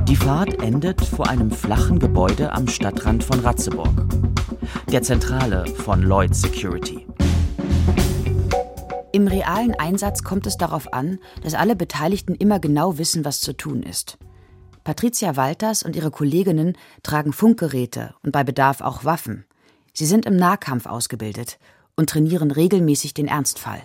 Die 0.08 0.16
Fahrt 0.16 0.62
endet 0.62 1.04
vor 1.04 1.28
einem 1.28 1.50
flachen 1.50 1.98
Gebäude 1.98 2.52
am 2.52 2.68
Stadtrand 2.68 3.22
von 3.22 3.40
Ratzeburg, 3.40 4.05
der 4.92 5.02
Zentrale 5.02 5.66
von 5.66 6.00
Lloyd 6.02 6.34
Security. 6.34 7.06
Im 9.10 9.26
realen 9.26 9.74
Einsatz 9.74 10.22
kommt 10.22 10.46
es 10.46 10.56
darauf 10.56 10.92
an, 10.92 11.18
dass 11.42 11.54
alle 11.54 11.74
Beteiligten 11.74 12.36
immer 12.36 12.60
genau 12.60 12.96
wissen, 12.96 13.24
was 13.24 13.40
zu 13.40 13.52
tun 13.52 13.82
ist. 13.82 14.16
Patricia 14.84 15.36
Walters 15.36 15.82
und 15.82 15.96
ihre 15.96 16.12
Kolleginnen 16.12 16.78
tragen 17.02 17.32
Funkgeräte 17.32 18.14
und 18.22 18.30
bei 18.30 18.44
Bedarf 18.44 18.80
auch 18.80 19.04
Waffen. 19.04 19.44
Sie 19.92 20.06
sind 20.06 20.24
im 20.24 20.36
Nahkampf 20.36 20.86
ausgebildet 20.86 21.58
und 21.96 22.10
trainieren 22.10 22.52
regelmäßig 22.52 23.12
den 23.12 23.26
Ernstfall. 23.26 23.82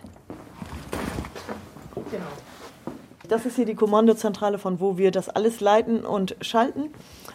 Genau. 1.96 2.26
Das 3.28 3.48
ist 3.48 3.56
hier 3.56 3.66
die 3.66 3.76
Kommandozentrale, 3.76 4.60
von 4.60 4.80
wo 4.80 4.98
wir 4.98 5.10
das 5.10 5.30
alles 5.30 5.62
leiten 5.62 6.06
und 6.06 6.36
schalten. 6.42 6.92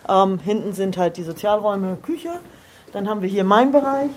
Ähm, 0.09 0.39
hinten 0.39 0.73
sind 0.73 0.97
halt 0.97 1.17
die 1.17 1.25
Sozialräume, 1.25 1.97
Küche. 2.01 2.39
Dann 2.93 3.09
haben 3.09 3.23
wir 3.23 3.29
hier 3.29 3.45
meinen 3.45 3.73
Bereich. 3.73 4.11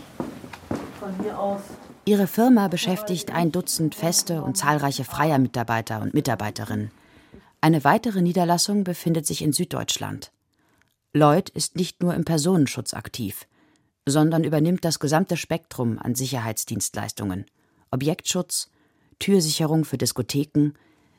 Von 1.00 1.14
hier 1.22 1.40
aus 1.40 1.62
Ihre 2.06 2.28
Firma 2.28 2.70
beschäftigt 2.70 3.32
ein 3.32 3.52
Dutzend 3.52 3.94
feste 3.94 4.42
und 4.42 4.58
zahlreiche 4.58 5.04
freier 5.04 5.38
Mitarbeiter 5.38 6.02
und 6.02 6.14
Mitarbeiterinnen. 6.14 6.92
Eine 7.62 7.84
weitere 7.84 8.22
Niederlassung 8.22 8.84
befindet 8.84 9.28
sich 9.28 9.44
in 9.44 9.54
Süddeutschland. 9.54 10.32
Lloyd 11.14 11.50
ist 11.50 11.76
nicht 11.76 12.02
nur 12.02 12.14
im 12.14 12.26
Personenschutz 12.26 12.94
aktiv, 12.94 13.48
sondern 14.08 14.44
übernimmt 14.44 14.86
das 14.86 15.00
gesamte 15.00 15.38
Spektrum 15.38 16.00
an 16.00 16.16
Sicherheitsdienstleistungen. 16.16 17.46
Objektschutz, 17.92 18.72
Türsicherung 19.20 19.86
für 19.86 19.98
Diskotheken, 19.98 20.72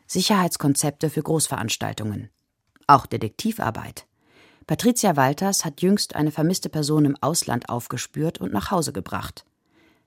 Sicherheitskonzepte 0.06 1.10
für 1.10 1.22
Großveranstaltungen. 1.22 2.30
Auch 2.86 3.06
Detektivarbeit. 3.06 4.06
Patricia 4.70 5.16
Walters 5.16 5.64
hat 5.64 5.82
jüngst 5.82 6.14
eine 6.14 6.30
vermisste 6.30 6.68
Person 6.68 7.04
im 7.04 7.16
Ausland 7.20 7.68
aufgespürt 7.68 8.40
und 8.40 8.52
nach 8.52 8.70
Hause 8.70 8.92
gebracht 8.92 9.44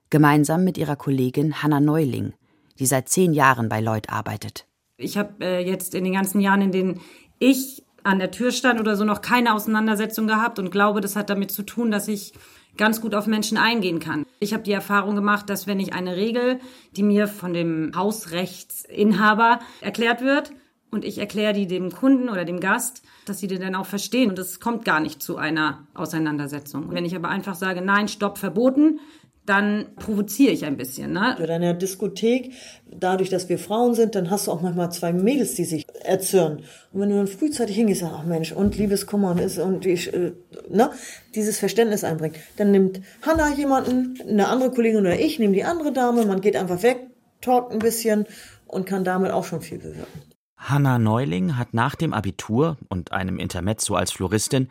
gemeinsam 0.10 0.64
mit 0.64 0.78
ihrer 0.78 0.96
Kollegin 0.96 1.62
Hanna 1.62 1.82
Neuling, 1.82 2.32
die 2.80 2.86
seit 2.86 3.10
zehn 3.10 3.34
Jahren 3.34 3.68
bei 3.68 3.82
Lloyd 3.82 4.10
arbeitet. 4.10 4.66
Ich 4.96 5.18
habe 5.18 5.44
äh, 5.44 5.68
jetzt 5.68 5.96
in 5.96 6.06
den 6.06 6.14
ganzen 6.14 6.40
Jahren, 6.40 6.62
in 6.62 6.72
denen 6.72 7.02
ich 7.40 7.84
an 8.04 8.20
der 8.20 8.32
Tür 8.32 8.52
stand 8.52 8.80
oder 8.80 8.96
so, 8.96 9.04
noch 9.04 9.20
keine 9.20 9.54
Auseinandersetzung 9.54 10.28
gehabt 10.28 10.60
und 10.60 10.72
glaube, 10.72 11.02
das 11.02 11.18
hat 11.18 11.30
damit 11.30 11.52
zu 11.52 11.64
tun, 11.64 11.92
dass 11.92 12.08
ich 12.08 12.32
ganz 12.78 13.02
gut 13.02 13.16
auf 13.16 13.28
Menschen 13.28 13.58
eingehen 13.58 14.00
kann. 14.00 14.26
Ich 14.40 14.54
habe 14.54 14.64
die 14.64 14.72
Erfahrung 14.72 15.16
gemacht, 15.16 15.50
dass 15.50 15.68
wenn 15.68 15.82
ich 15.82 15.94
eine 15.94 16.16
Regel, 16.16 16.62
die 16.96 17.04
mir 17.04 17.28
von 17.28 17.54
dem 17.54 17.92
Hausrechtsinhaber 17.98 19.60
erklärt 19.82 20.22
wird, 20.22 20.54
und 20.94 21.06
ich 21.06 21.18
erkläre 21.18 21.54
die 21.54 21.68
dem 21.68 21.92
Kunden 21.92 22.30
oder 22.30 22.46
dem 22.46 22.60
Gast, 22.60 23.02
dass 23.26 23.40
sie 23.40 23.48
die 23.48 23.60
dann 23.60 23.76
auch 23.76 23.86
verstehen. 23.86 24.30
Und 24.30 24.40
es 24.40 24.60
kommt 24.60 24.86
gar 24.86 25.00
nicht 25.00 25.22
zu 25.22 25.38
einer 25.38 25.88
Auseinandersetzung. 25.94 26.92
Wenn 26.92 27.06
ich 27.06 27.16
aber 27.16 27.30
einfach 27.30 27.56
sage, 27.56 27.82
nein, 27.82 28.08
stopp, 28.08 28.38
verboten, 28.38 29.00
dann 29.46 29.88
provoziere 29.98 30.54
ich 30.54 30.66
ein 30.66 30.78
bisschen. 30.78 31.12
Ne? 31.12 31.36
Oder 31.42 31.58
in 31.58 31.62
der 31.62 31.74
Diskothek, 31.74 32.54
dadurch, 32.90 33.30
dass 33.30 33.50
wir 33.50 33.60
Frauen 33.60 33.94
sind, 33.94 34.16
dann 34.16 34.30
hast 34.30 34.48
du 34.48 34.52
auch 34.52 34.62
manchmal 34.62 34.92
zwei 34.92 35.12
Mädels, 35.12 35.56
die 35.56 35.66
sich 35.66 35.86
erzürnen. 36.04 36.64
Und 36.94 37.02
wenn 37.02 37.10
du 37.10 37.18
dann 37.18 37.28
frühzeitig 37.28 37.76
hingehst, 37.76 38.04
ach 38.04 38.24
Mensch, 38.24 38.54
und 38.54 38.78
Liebeskummer 38.78 39.32
und 39.32 39.40
ist 39.40 39.58
und 39.58 39.86
ich, 39.86 40.14
äh, 40.14 40.32
ne, 40.70 40.92
dieses 41.36 41.60
Verständnis 41.60 42.06
einbringt, 42.06 42.38
dann 42.56 42.72
nimmt 42.72 43.02
Hanna 43.22 43.54
jemanden, 43.54 44.18
eine 44.22 44.48
andere 44.48 44.72
Kollegin 44.72 45.02
oder 45.02 45.20
ich, 45.20 45.40
nehme 45.40 45.54
die 45.54 45.66
andere 45.66 45.92
Dame, 45.92 46.26
man 46.26 46.40
geht 46.40 46.56
einfach 46.56 46.82
weg, 46.82 47.08
talkt 47.42 47.74
ein 47.74 47.80
bisschen 47.80 48.26
und 48.68 48.86
kann 48.86 49.04
damit 49.04 49.32
auch 49.32 49.44
schon 49.44 49.62
viel 49.62 49.80
bewirken. 49.80 50.33
Hanna 50.64 50.98
Neuling 50.98 51.58
hat 51.58 51.74
nach 51.74 51.96
dem 51.96 52.14
Abitur 52.14 52.78
und 52.88 53.12
einem 53.12 53.38
Intermezzo 53.38 53.96
als 53.96 54.14
Floristin 54.14 54.70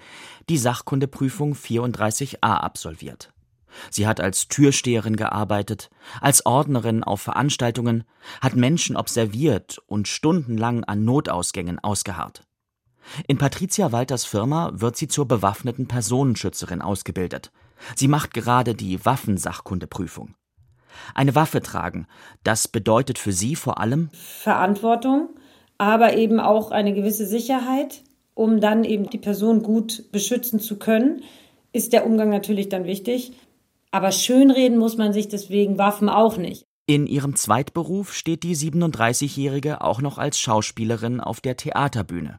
die 0.48 0.57
Sachkundeprüfung 0.57 1.52
34a 1.52 2.37
absolviert. 2.40 3.31
Sie 3.90 4.07
hat 4.07 4.18
als 4.18 4.48
Türsteherin 4.48 5.16
gearbeitet, 5.16 5.90
als 6.22 6.46
Ordnerin 6.46 7.05
auf 7.05 7.20
Veranstaltungen, 7.20 8.05
hat 8.40 8.57
Menschen 8.57 8.96
observiert 8.96 9.83
und 9.87 10.09
stundenlang 10.09 10.85
an 10.85 11.05
Notausgängen 11.05 11.78
ausgeharrt. 11.78 12.46
In 13.26 13.37
Patricia 13.37 13.92
Walters 13.92 14.24
Firma 14.24 14.70
wird 14.74 14.96
sie 14.96 15.09
zur 15.09 15.28
bewaffneten 15.28 15.88
Personenschützerin 15.88 16.81
ausgebildet. 16.81 17.52
Sie 17.96 18.09
macht 18.09 18.33
gerade 18.33 18.74
die 18.74 19.05
Waffensachkundeprüfung. 19.05 20.35
Eine 21.14 21.35
Waffe 21.35 21.62
tragen, 21.62 22.07
das 22.44 22.68
bedeutet 22.68 23.18
für 23.18 23.33
sie 23.33 23.57
vor 23.57 23.78
allem 23.78 24.11
Verantwortung, 24.12 25.31
aber 25.83 26.16
eben 26.16 26.38
auch 26.38 26.71
eine 26.71 26.95
gewisse 26.95 27.27
Sicherheit, 27.27 28.03
um 28.35 28.61
dann 28.61 28.85
eben 28.85 29.11
die 29.11 29.18
Person 29.18 29.64
gut 29.64 30.12
beschützen 30.12 30.61
zu 30.61 30.79
können, 30.79 31.25
ist 31.73 31.92
der 31.92 32.07
Umgang 32.07 32.31
natürlich 32.31 32.68
dann 32.68 32.85
wichtig. 32.85 33.33
Aber 33.90 34.12
schönreden 34.12 34.79
muss 34.79 34.97
man 34.97 35.12
sich 35.12 35.27
deswegen 35.27 35.79
Waffen 35.79 36.09
auch 36.09 36.37
nicht. 36.37 36.64
In 36.87 37.09
ihrem 37.09 37.35
Zweitberuf 37.35 38.14
steht 38.14 38.45
die 38.45 38.55
37-Jährige 38.55 39.81
auch 39.81 40.01
noch 40.01 40.18
als 40.18 40.38
Schauspielerin 40.38 41.21
auf 41.21 41.40
der 41.40 41.57
Theaterbühne. 41.57 42.38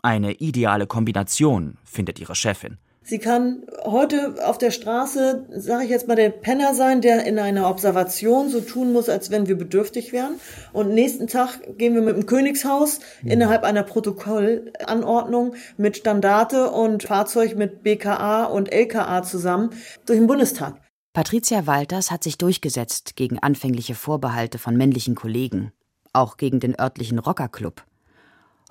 Eine 0.00 0.32
ideale 0.32 0.86
Kombination, 0.86 1.76
findet 1.84 2.18
ihre 2.18 2.34
Chefin. 2.34 2.78
Sie 3.10 3.18
kann 3.18 3.64
heute 3.82 4.36
auf 4.46 4.56
der 4.56 4.70
Straße, 4.70 5.44
sage 5.56 5.82
ich 5.82 5.90
jetzt 5.90 6.06
mal, 6.06 6.14
der 6.14 6.30
Penner 6.30 6.74
sein, 6.76 7.00
der 7.00 7.26
in 7.26 7.40
einer 7.40 7.68
Observation 7.68 8.48
so 8.50 8.60
tun 8.60 8.92
muss, 8.92 9.08
als 9.08 9.32
wenn 9.32 9.48
wir 9.48 9.58
bedürftig 9.58 10.12
wären. 10.12 10.38
Und 10.72 10.94
nächsten 10.94 11.26
Tag 11.26 11.76
gehen 11.76 11.96
wir 11.96 12.02
mit 12.02 12.14
dem 12.14 12.26
Königshaus 12.26 13.00
mhm. 13.22 13.32
innerhalb 13.32 13.64
einer 13.64 13.82
Protokollanordnung 13.82 15.56
mit 15.76 15.96
Standarte 15.96 16.70
und 16.70 17.02
Fahrzeug 17.02 17.56
mit 17.56 17.82
BKA 17.82 18.44
und 18.44 18.72
LKA 18.72 19.24
zusammen 19.24 19.70
durch 20.06 20.20
den 20.20 20.28
Bundestag. 20.28 20.80
Patricia 21.12 21.66
Walters 21.66 22.12
hat 22.12 22.22
sich 22.22 22.38
durchgesetzt 22.38 23.16
gegen 23.16 23.40
anfängliche 23.40 23.96
Vorbehalte 23.96 24.58
von 24.58 24.76
männlichen 24.76 25.16
Kollegen, 25.16 25.72
auch 26.12 26.36
gegen 26.36 26.60
den 26.60 26.78
örtlichen 26.78 27.18
Rockerclub. 27.18 27.82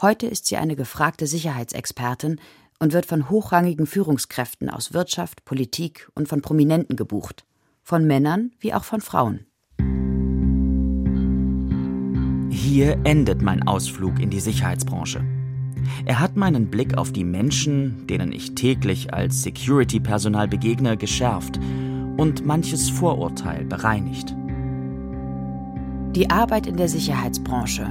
Heute 0.01 0.27
ist 0.27 0.45
sie 0.45 0.55
eine 0.55 0.77
gefragte 0.77 1.27
Sicherheitsexpertin 1.27 2.39
und 2.79 2.93
wird 2.93 3.05
von 3.05 3.29
hochrangigen 3.29 3.85
Führungskräften 3.85 4.69
aus 4.69 4.93
Wirtschaft, 4.93 5.45
Politik 5.45 6.09
und 6.15 6.27
von 6.27 6.41
Prominenten 6.41 6.95
gebucht, 6.95 7.45
von 7.83 8.07
Männern 8.07 8.51
wie 8.59 8.73
auch 8.73 8.83
von 8.83 9.01
Frauen. 9.01 9.45
Hier 12.49 12.97
endet 13.03 13.41
mein 13.41 13.67
Ausflug 13.67 14.19
in 14.19 14.29
die 14.29 14.39
Sicherheitsbranche. 14.39 15.23
Er 16.05 16.19
hat 16.19 16.35
meinen 16.35 16.69
Blick 16.69 16.97
auf 16.97 17.11
die 17.11 17.23
Menschen, 17.23 18.05
denen 18.07 18.31
ich 18.31 18.55
täglich 18.55 19.13
als 19.13 19.43
Security-Personal 19.43 20.47
begegne, 20.47 20.97
geschärft 20.97 21.59
und 22.17 22.45
manches 22.45 22.89
Vorurteil 22.89 23.65
bereinigt. 23.65 24.35
Die 26.15 26.29
Arbeit 26.29 26.67
in 26.67 26.77
der 26.77 26.89
Sicherheitsbranche. 26.89 27.87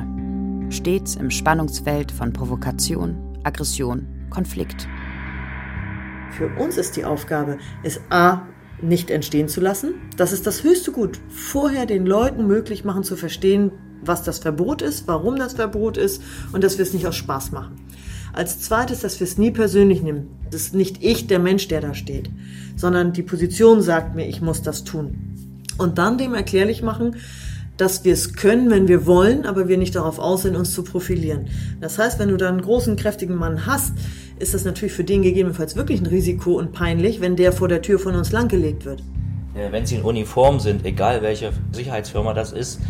Stets 0.71 1.17
im 1.17 1.31
Spannungsfeld 1.31 2.13
von 2.13 2.33
Provokation, 2.33 3.17
Aggression, 3.43 4.18
Konflikt. 4.31 4.89
Für 6.33 6.49
uns 6.59 6.77
ist 6.77 6.97
die 6.97 7.05
Aufgabe, 7.05 7.59
es 7.83 8.01
A 8.11 8.47
nicht 8.81 9.11
entstehen 9.11 9.49
zu 9.49 9.61
lassen. 9.61 9.95
Das 10.17 10.33
ist 10.33 10.47
das 10.47 10.63
höchste 10.63 10.93
Gut. 10.93 11.19
Vorher 11.29 11.87
den 11.87 12.07
Leuten 12.07 12.47
möglich 12.47 12.85
machen 12.85 13.03
zu 13.03 13.17
verstehen, 13.17 13.73
was 14.03 14.23
das 14.23 14.39
Verbot 14.39 14.83
ist, 14.83 15.09
warum 15.09 15.37
das 15.37 15.55
Verbot 15.55 15.97
ist 15.97 16.23
und 16.53 16.63
dass 16.63 16.79
wir 16.79 16.85
es 16.85 16.93
nicht 16.93 17.07
aus 17.07 17.17
Spaß 17.17 17.51
machen. 17.53 17.77
Als 18.33 18.61
zweites, 18.61 19.01
dass 19.01 19.19
wir 19.19 19.27
es 19.27 19.39
nie 19.39 19.51
persönlich 19.51 20.03
nehmen. 20.03 20.29
Es 20.51 20.57
ist 20.57 20.75
nicht 20.75 21.03
ich, 21.03 21.27
der 21.27 21.39
Mensch, 21.39 21.67
der 21.69 21.81
da 21.81 21.95
steht, 21.95 22.31
sondern 22.77 23.13
die 23.13 23.23
Position 23.23 23.83
sagt 23.83 24.15
mir, 24.15 24.29
ich 24.29 24.41
muss 24.41 24.63
das 24.63 24.85
tun. 24.85 25.35
Und 25.79 25.99
dann 25.99 26.19
dem 26.19 26.35
erklärlich 26.35 26.83
machen, 26.83 27.17
dass 27.79 28.05
wir 28.05 28.13
es 28.13 28.35
können, 28.35 28.71
wenn 28.71 28.89
wir 28.89 29.07
wollen, 29.07 29.47
aber 29.47 29.69
wir 29.69 29.79
nicht 29.79 29.95
darauf 29.95 30.19
aus 30.19 30.43
sind, 30.43 30.57
uns 30.57 30.75
zu 30.75 30.83
profilieren. 30.85 31.47
Das 31.81 31.99
heißt, 31.99 32.19
wenn 32.19 32.29
du 32.29 32.37
da 32.37 32.49
einen 32.49 32.61
großen, 32.61 32.97
kräftigen 32.97 33.37
Mann 33.37 33.65
hast, 33.67 33.95
ist 34.39 34.53
das 34.53 34.65
natürlich 34.65 34.93
für 34.93 35.05
den 35.05 35.23
gegebenenfalls 35.23 35.77
wirklich 35.77 36.01
ein 36.01 36.07
Risiko 36.07 36.59
und 36.59 36.73
peinlich, 36.73 37.21
wenn 37.21 37.37
der 37.37 37.53
vor 37.53 37.69
der 37.69 37.81
Tür 37.81 37.99
von 37.99 38.15
uns 38.15 38.33
langgelegt 38.33 38.85
wird. 38.85 39.03
Wenn 39.71 39.87
sie 39.87 39.97
in 39.97 40.03
Uniform 40.03 40.61
sind, 40.61 40.85
egal 40.85 41.23
welche 41.23 41.53
Sicherheitsfirma 41.73 42.35
das 42.35 42.53
ist, 42.53 42.81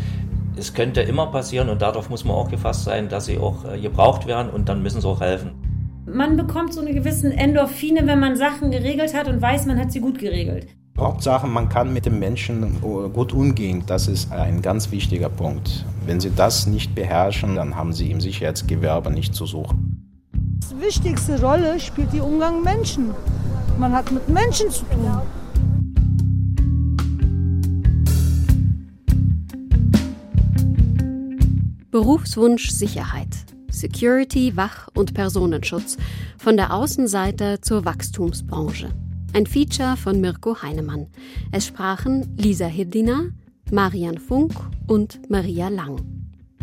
es 0.57 0.75
könnte 0.75 1.01
immer 1.03 1.29
passieren 1.29 1.69
und 1.69 1.81
darauf 1.83 2.11
muss 2.11 2.25
man 2.25 2.35
auch 2.35 2.51
gefasst 2.51 2.85
sein, 2.85 3.09
dass 3.09 3.27
sie 3.27 3.39
auch 3.39 3.65
äh, 3.65 3.81
gebraucht 3.81 4.27
werden 4.27 4.51
und 4.51 4.69
dann 4.69 4.83
müssen 4.83 5.01
sie 5.01 5.07
auch 5.07 5.21
helfen. 5.21 5.53
Man 6.05 6.37
bekommt 6.37 6.75
so 6.75 6.81
eine 6.81 6.93
gewissen 6.93 7.31
Endorphine, 7.31 8.07
wenn 8.07 8.19
man 8.19 8.37
Sachen 8.37 8.71
geregelt 8.71 9.15
hat 9.15 9.29
und 9.29 9.41
weiß, 9.41 9.67
man 9.67 9.79
hat 9.79 9.93
sie 9.93 10.01
gut 10.01 10.19
geregelt. 10.19 10.67
Hauptsache, 10.99 11.47
man 11.47 11.69
kann 11.69 11.93
mit 11.93 12.07
dem 12.07 12.19
Menschen 12.19 12.81
gut 12.81 13.33
umgehen. 13.33 13.85
Das 13.87 14.09
ist 14.09 14.33
ein 14.33 14.63
ganz 14.63 14.91
wichtiger 14.91 15.29
Punkt. 15.29 15.87
Wenn 16.05 16.19
Sie 16.19 16.33
das 16.35 16.67
nicht 16.67 16.95
beherrschen, 16.97 17.55
dann 17.55 17.77
haben 17.77 17.93
Sie 17.93 18.11
im 18.11 18.21
Sicherheitsgewerbe 18.21 19.11
nicht 19.11 19.33
zu 19.33 19.47
suchen. 19.47 20.05
Die 20.33 20.81
wichtigste 20.85 21.41
Rolle 21.41 21.79
spielt 21.79 22.13
die 22.13 22.21
Umgang 22.21 22.57
mit 22.57 22.75
Menschen. 22.75 23.15
Man 23.79 23.93
hat 23.93 24.11
mit 24.11 24.29
Menschen 24.29 24.71
zu 24.71 24.85
tun. 24.87 25.23
Berufswunsch 31.93 32.71
Sicherheit. 32.71 33.29
Security, 33.71 34.57
Wach- 34.57 34.89
und 34.95 35.15
Personenschutz. 35.15 35.97
Von 36.39 36.57
der 36.57 36.75
Außenseite 36.75 37.61
zur 37.61 37.85
Wachstumsbranche. 37.85 38.91
Ein 39.35 39.47
Feature 39.47 39.97
von 39.97 40.21
Mirko 40.21 40.63
Heinemann. 40.63 41.07
Es 41.53 41.67
sprachen 41.67 42.35
Lisa 42.37 42.67
Hirdina, 42.67 43.27
Marian 43.71 44.19
Funk 44.19 44.55
und 44.87 45.31
Maria 45.31 45.69
Lang. 45.69 46.01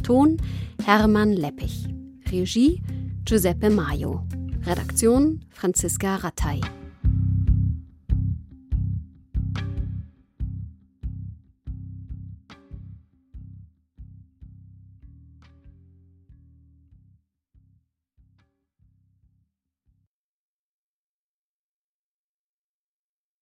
Ton 0.02 0.38
Hermann 0.84 1.34
Leppich. 1.34 1.88
Regie 2.32 2.82
Giuseppe 3.24 3.70
Maio. 3.70 4.26
Redaktion 4.66 5.46
Franziska 5.52 6.16
Rattay. 6.16 6.60